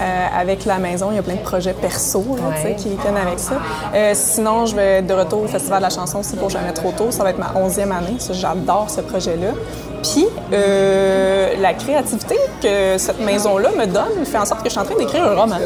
euh, 0.00 0.40
avec 0.40 0.64
la 0.64 0.78
maison, 0.78 1.08
il 1.10 1.16
y 1.16 1.18
a 1.18 1.22
plein 1.22 1.34
de 1.34 1.40
projets 1.40 1.72
perso 1.72 2.24
là, 2.36 2.48
Ouais. 2.64 2.74
qui 2.76 2.88
viennent 2.88 3.16
avec 3.16 3.38
ça. 3.38 3.54
Euh, 3.94 4.12
sinon, 4.14 4.66
je 4.66 4.76
vais 4.76 4.98
être 4.98 5.06
de 5.06 5.14
retour 5.14 5.42
au 5.42 5.46
Festival 5.46 5.78
de 5.78 5.84
la 5.84 5.90
chanson 5.90 6.18
aussi 6.20 6.36
pour 6.36 6.50
Jamais 6.50 6.72
trop 6.72 6.92
tôt. 6.92 7.10
Ça 7.10 7.24
va 7.24 7.30
être 7.30 7.38
ma 7.38 7.52
11e 7.60 7.90
année. 7.90 8.16
J'adore 8.30 8.88
ce 8.88 9.00
projet-là. 9.00 9.52
Puis, 10.02 10.26
euh, 10.52 11.54
la 11.60 11.74
créativité 11.74 12.36
que 12.62 12.96
cette 12.98 13.20
maison-là 13.20 13.70
me 13.76 13.86
donne 13.86 14.24
fait 14.24 14.38
en 14.38 14.44
sorte 14.44 14.62
que 14.62 14.68
je 14.68 14.72
suis 14.72 14.80
en 14.80 14.84
train 14.84 14.96
d'écrire 14.96 15.24
un 15.24 15.34
roman. 15.34 15.56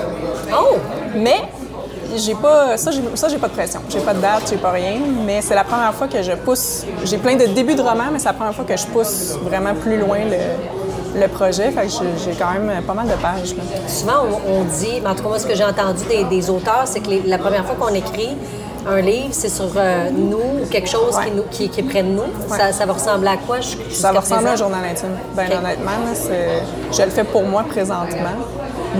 Oh! 0.52 0.76
Mais 1.16 1.36
j'ai 2.16 2.34
pas 2.34 2.76
ça 2.76 2.90
j'ai 2.90 3.02
ça 3.14 3.28
j'ai 3.28 3.36
pas 3.36 3.48
de 3.48 3.52
pression. 3.52 3.80
J'ai 3.90 4.00
pas 4.00 4.14
de 4.14 4.20
date, 4.20 4.44
j'ai 4.48 4.56
pas 4.56 4.70
rien, 4.70 4.94
mais 5.26 5.42
c'est 5.42 5.54
la 5.54 5.64
première 5.64 5.92
fois 5.92 6.08
que 6.08 6.22
je 6.22 6.32
pousse. 6.32 6.84
J'ai 7.04 7.18
plein 7.18 7.36
de 7.36 7.44
débuts 7.46 7.74
de 7.74 7.82
romans, 7.82 8.04
mais 8.12 8.18
c'est 8.18 8.26
la 8.28 8.32
première 8.32 8.54
fois 8.54 8.64
que 8.64 8.76
je 8.76 8.86
pousse 8.86 9.36
vraiment 9.42 9.74
plus 9.74 9.98
loin 9.98 10.18
le, 10.18 10.38
le 11.14 11.28
projet. 11.28 11.70
Fait 11.70 11.86
que 11.86 11.92
j'ai 12.24 12.32
quand 12.32 12.50
même 12.52 12.82
pas 12.82 12.94
mal 12.94 13.06
de 13.06 13.14
pages. 13.14 13.54
là. 13.56 13.62
Souvent, 13.88 14.24
on, 14.46 14.60
on 14.60 14.64
dit, 14.64 15.00
en 15.06 15.14
tout 15.14 15.22
cas, 15.22 15.28
moi, 15.28 15.38
ce 15.38 15.46
que 15.46 15.54
j'ai 15.54 15.64
entendu 15.64 16.04
des, 16.08 16.24
des 16.24 16.50
auteurs, 16.50 16.82
c'est 16.86 17.00
que 17.00 17.08
les- 17.10 17.22
la 17.26 17.38
première 17.38 17.64
fois 17.64 17.74
qu'on 17.78 17.94
écrit 17.94 18.36
un 18.88 19.00
livre, 19.00 19.28
c'est 19.32 19.48
sur 19.50 19.70
euh, 19.76 20.08
nous 20.10 20.62
ou 20.62 20.66
quelque 20.70 20.88
chose 20.88 21.16
qui, 21.24 21.30
nous- 21.32 21.42
qui, 21.50 21.68
qui 21.68 21.80
est 21.80 21.82
près 21.82 22.02
de 22.02 22.08
nous. 22.08 22.22
Ça, 22.48 22.72
ça 22.72 22.86
va 22.86 22.92
ressembler 22.94 23.28
à 23.28 23.36
quoi? 23.36 23.60
ju- 23.60 23.76
Ça 23.90 24.12
va 24.12 24.20
ressembler 24.20 24.46
à 24.48 24.52
un 24.52 24.56
journal 24.56 24.80
intime. 24.90 25.08
Ok. 25.36 25.44
honnêtement, 25.58 25.90
là, 25.90 26.32
je 26.92 27.02
le 27.02 27.10
fais 27.10 27.24
pour 27.24 27.42
moi 27.42 27.64
présentement. 27.68 28.36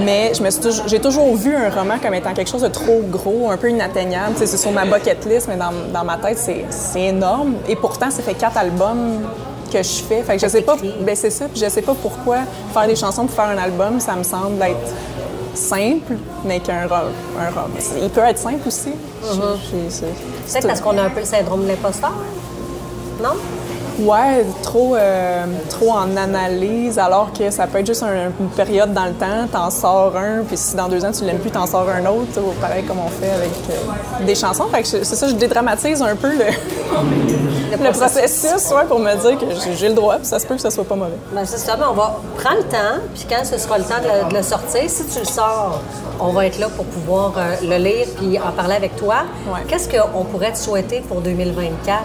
Mais 0.05 0.33
je 0.35 0.43
me 0.43 0.51
suis 0.51 0.61
toujours- 0.61 0.87
j'ai 0.87 1.01
toujours 1.01 1.35
vu 1.35 1.57
un 1.57 1.71
roman 1.71 1.95
comme 2.03 2.13
étant 2.15 2.35
quelque 2.35 2.51
chose 2.51 2.61
de 2.63 2.69
trop 2.69 3.01
gros, 3.11 3.51
un 3.51 3.57
peu 3.57 3.71
inatteignable. 3.71 4.35
C'est 4.37 4.47
sur 4.59 4.71
ma 4.71 4.85
bucket 4.85 5.25
list, 5.25 5.49
mais 5.49 5.57
dans, 5.57 5.71
dans 5.93 6.05
ma 6.05 6.19
tête, 6.19 6.39
c'est 6.39 7.01
énorme. 7.01 7.55
Et 7.69 7.75
pourtant, 7.75 8.11
ça 8.11 8.23
fait 8.23 8.35
quatre 8.35 8.59
albums 8.59 9.21
que 9.71 9.83
je 9.83 10.03
fais. 10.09 10.23
Fait 10.23 10.37
que 10.37 10.43
je 10.43 10.49
sais 10.49 10.63
pas, 10.63 10.77
ben 11.01 11.15
c'est 11.17 11.31
ça. 11.31 11.47
Puis 11.49 11.61
je 11.63 11.69
sais 11.69 11.83
pas 11.83 11.95
pourquoi 11.95 12.39
faire 12.73 12.87
des 12.87 12.97
chansons 12.97 13.27
pour 13.27 13.35
faire 13.35 13.47
un 13.47 13.59
album, 13.59 14.01
ça 14.01 14.15
me 14.17 14.23
semble 14.23 14.61
être 14.63 14.93
simple, 15.55 16.15
mais 16.45 16.61
qu'un 16.61 16.87
ro- 16.87 17.11
un 17.39 17.49
roman. 17.51 17.75
Il 18.01 18.09
peut 18.11 18.21
être 18.21 18.39
simple 18.39 18.67
aussi. 18.67 18.91
C'est- 19.23 19.91
c'est 19.91 20.07
Peut-être 20.53 20.67
parce 20.69 20.81
qu'on 20.81 20.97
a 20.99 21.03
un 21.03 21.11
peu 21.11 21.21
le 21.21 21.27
syndrome 21.27 21.63
de 21.65 21.69
l'imposteur. 21.69 22.13
Non? 23.23 23.31
Ouais, 23.99 24.45
trop, 24.63 24.95
euh, 24.95 25.45
trop 25.69 25.91
en 25.91 26.17
analyse, 26.17 26.99
alors 27.01 27.33
que 27.33 27.51
ça 27.51 27.67
peut 27.67 27.79
être 27.79 27.87
juste 27.87 28.05
un- 28.05 28.31
une 28.39 28.49
période 28.51 28.93
dans 28.93 29.07
le 29.07 29.13
temps, 29.13 29.47
t'en 29.51 29.71
sors 29.71 30.15
un, 30.17 30.45
puis 30.47 30.57
si 30.57 30.77
dans 30.77 30.87
deux 30.89 31.05
ans 31.05 31.11
tu 31.11 31.25
l'aimes 31.25 31.39
plus, 31.39 31.51
t'en 31.51 31.67
sors 31.67 31.87
un 31.89 32.07
autre, 32.07 32.41
pareil 32.61 32.85
comme 32.85 32.99
on 33.05 33.09
fait 33.09 33.31
avec 33.31 33.51
euh, 33.71 34.25
des 34.25 34.37
chansons. 34.37 34.67
Fait 34.73 34.83
que 34.83 34.89
c'est 34.89 35.05
ça, 35.05 35.27
je 35.27 35.35
dédramatise 35.35 36.01
un 36.01 36.15
peu 36.15 36.29
le, 36.31 36.45
le 37.85 37.91
processus 37.93 38.71
ouais, 38.71 38.85
pour 38.89 39.01
me 39.01 39.15
dire 39.17 39.37
que 39.39 39.47
j'ai- 39.77 39.89
le 39.89 39.95
droit, 39.95 40.17
puis 40.17 40.27
ça 40.27 40.39
se 40.39 40.47
peut 40.47 40.55
que 40.55 40.61
ça 40.61 40.71
soit 40.71 40.85
pas 40.85 40.95
mauvais. 40.97 41.17
C'est 41.45 41.59
ça, 41.59 41.77
mais 41.77 41.85
on 41.91 41.95
va 41.95 42.17
prendre 42.37 42.59
le 42.59 42.65
temps, 42.65 43.01
puis 43.15 43.27
quand 43.29 43.45
ce 43.45 43.59
sera 43.59 43.79
le 43.79 43.85
temps 43.85 44.01
de 44.03 44.27
le, 44.27 44.31
de 44.31 44.37
le 44.37 44.43
sortir, 44.43 44.83
si 44.87 45.05
tu 45.07 45.19
le 45.21 45.25
sors, 45.25 45.81
on 46.21 46.29
va 46.33 46.47
être 46.47 46.59
là 46.61 46.69
pour 46.69 46.85
pouvoir 46.85 47.33
euh, 47.37 47.55
le 47.63 47.77
lire 47.83 48.07
puis 48.17 48.39
en 48.39 48.53
parler 48.53 48.75
avec 48.77 48.97
toi. 48.97 49.17
Ouais. 49.49 49.61
Qu'est-ce 49.67 49.89
qu'on 49.89 50.25
pourrait 50.25 50.53
te 50.53 50.59
souhaiter 50.59 51.01
pour 51.01 51.21
2024? 51.21 51.99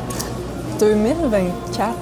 2024. 0.79 1.93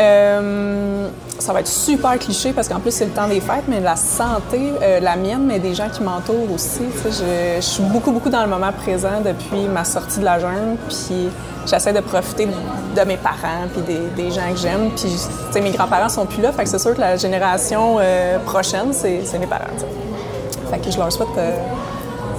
euh, 0.00 1.08
ça 1.38 1.52
va 1.52 1.60
être 1.60 1.68
super 1.68 2.18
cliché 2.18 2.52
parce 2.52 2.68
qu'en 2.68 2.78
plus 2.78 2.92
c'est 2.92 3.04
le 3.04 3.10
temps 3.10 3.26
des 3.26 3.40
fêtes, 3.40 3.64
mais 3.66 3.80
la 3.80 3.96
santé, 3.96 4.72
euh, 4.80 5.00
la 5.00 5.16
mienne, 5.16 5.44
mais 5.46 5.58
des 5.58 5.74
gens 5.74 5.88
qui 5.88 6.02
m'entourent 6.02 6.50
aussi. 6.54 6.82
Je, 7.04 7.60
suis 7.60 7.82
beaucoup, 7.82 8.12
beaucoup 8.12 8.30
dans 8.30 8.42
le 8.42 8.48
moment 8.48 8.72
présent 8.72 9.20
depuis 9.24 9.66
ma 9.68 9.84
sortie 9.84 10.20
de 10.20 10.24
la 10.24 10.38
jungle, 10.38 10.76
puis 10.88 11.28
j'essaie 11.66 11.92
de 11.92 12.00
profiter 12.00 12.46
de 12.46 13.02
mes 13.02 13.16
parents, 13.16 13.66
puis 13.72 13.82
des, 14.16 14.30
gens 14.30 14.52
que 14.52 14.58
j'aime. 14.58 14.90
Puis 14.94 15.60
mes 15.60 15.72
grands-parents 15.72 16.08
sont 16.08 16.26
plus 16.26 16.42
là, 16.42 16.52
fait 16.52 16.62
que 16.64 16.68
c'est 16.68 16.78
sûr 16.78 16.94
que 16.94 17.00
la 17.00 17.16
génération 17.16 17.96
euh, 17.98 18.38
prochaine, 18.40 18.92
c'est 18.92 19.38
mes 19.38 19.46
parents. 19.46 19.64
tu 19.74 19.80
sais. 19.80 20.70
Fait 20.70 20.78
que 20.78 20.90
je 20.90 20.98
leur 20.98 21.12
souhaite 21.12 21.28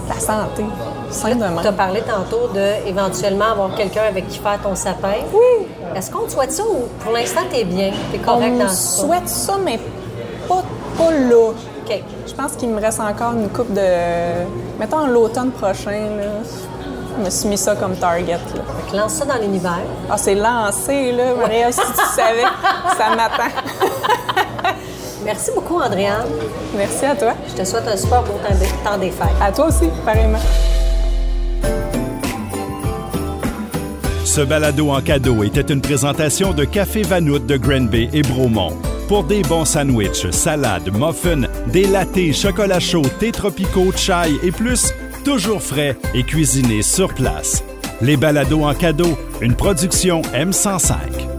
la 0.07 0.19
santé, 0.19 0.63
Tu 1.61 1.67
as 1.67 1.71
parlé 1.71 2.01
tantôt 2.01 2.47
de 2.53 2.87
éventuellement 2.87 3.51
avoir 3.51 3.75
quelqu'un 3.75 4.03
avec 4.09 4.27
qui 4.27 4.39
faire 4.39 4.59
ton 4.61 4.75
sapin. 4.75 5.13
Oui. 5.33 5.67
Est-ce 5.95 6.09
qu'on 6.11 6.25
te 6.25 6.31
souhaite 6.31 6.51
ça 6.51 6.63
ou 6.63 6.87
pour 7.03 7.11
l'instant, 7.13 7.41
tu 7.51 7.57
es 7.59 7.63
bien? 7.63 7.91
Tu 8.11 8.17
es 8.17 8.19
correct 8.19 8.53
On 8.55 8.63
dans 8.63 8.67
ça? 8.69 9.01
souhaite 9.03 9.27
ça, 9.29 9.53
mais 9.63 9.79
pas, 10.47 10.63
pas 10.97 11.11
là. 11.11 11.49
OK. 11.51 12.03
Je 12.27 12.33
pense 12.33 12.53
qu'il 12.53 12.69
me 12.69 12.81
reste 12.81 12.99
encore 12.99 13.33
une 13.33 13.49
coupe 13.49 13.73
de. 13.73 13.81
Mettons 14.79 15.05
l'automne 15.05 15.51
prochain, 15.51 15.91
là. 16.17 16.31
Je 17.19 17.23
me 17.23 17.29
suis 17.29 17.47
mis 17.47 17.57
ça 17.57 17.75
comme 17.75 17.95
target. 17.95 18.31
Là. 18.33 18.39
Fait 18.85 18.91
que 18.91 18.97
lance 18.97 19.13
ça 19.13 19.25
dans 19.25 19.35
l'univers. 19.39 19.77
Ah, 20.09 20.17
c'est 20.17 20.33
lancé, 20.35 21.11
là. 21.11 21.35
Maria, 21.39 21.71
si 21.71 21.79
tu 21.79 22.05
savais, 22.15 22.43
ça 22.97 23.09
m'attend. 23.15 23.53
Merci 25.23 25.51
beaucoup, 25.53 25.79
Andréane. 25.79 26.25
Merci 26.75 27.05
à 27.05 27.15
toi. 27.15 27.33
Je 27.47 27.61
te 27.61 27.65
souhaite 27.65 27.87
un 27.87 27.97
super 27.97 28.23
beau 28.23 28.33
temps 28.83 28.97
des 28.97 29.11
fêtes. 29.11 29.27
À 29.41 29.51
toi 29.51 29.67
aussi, 29.67 29.89
pareillement. 30.03 30.39
Ce 34.25 34.41
balado 34.41 34.89
en 34.89 35.01
cadeau 35.01 35.43
était 35.43 35.73
une 35.73 35.81
présentation 35.81 36.53
de 36.53 36.63
Café 36.63 37.01
Vanout 37.03 37.39
de 37.39 37.57
Granby 37.57 38.09
et 38.13 38.21
Bromont. 38.21 38.77
Pour 39.07 39.25
des 39.25 39.41
bons 39.43 39.65
sandwichs, 39.65 40.31
salades, 40.31 40.89
muffins, 40.93 41.47
des 41.67 41.85
latés, 41.87 42.33
chocolat 42.33 42.79
chaud, 42.79 43.03
thés 43.19 43.31
tropicaux, 43.31 43.91
chai 43.95 44.31
et 44.41 44.51
plus, 44.51 44.93
toujours 45.25 45.61
frais 45.61 45.97
et 46.13 46.23
cuisinés 46.23 46.81
sur 46.81 47.13
place. 47.13 47.63
Les 48.01 48.17
balados 48.17 48.63
en 48.63 48.73
cadeau, 48.73 49.17
une 49.41 49.55
production 49.55 50.21
M105. 50.33 51.32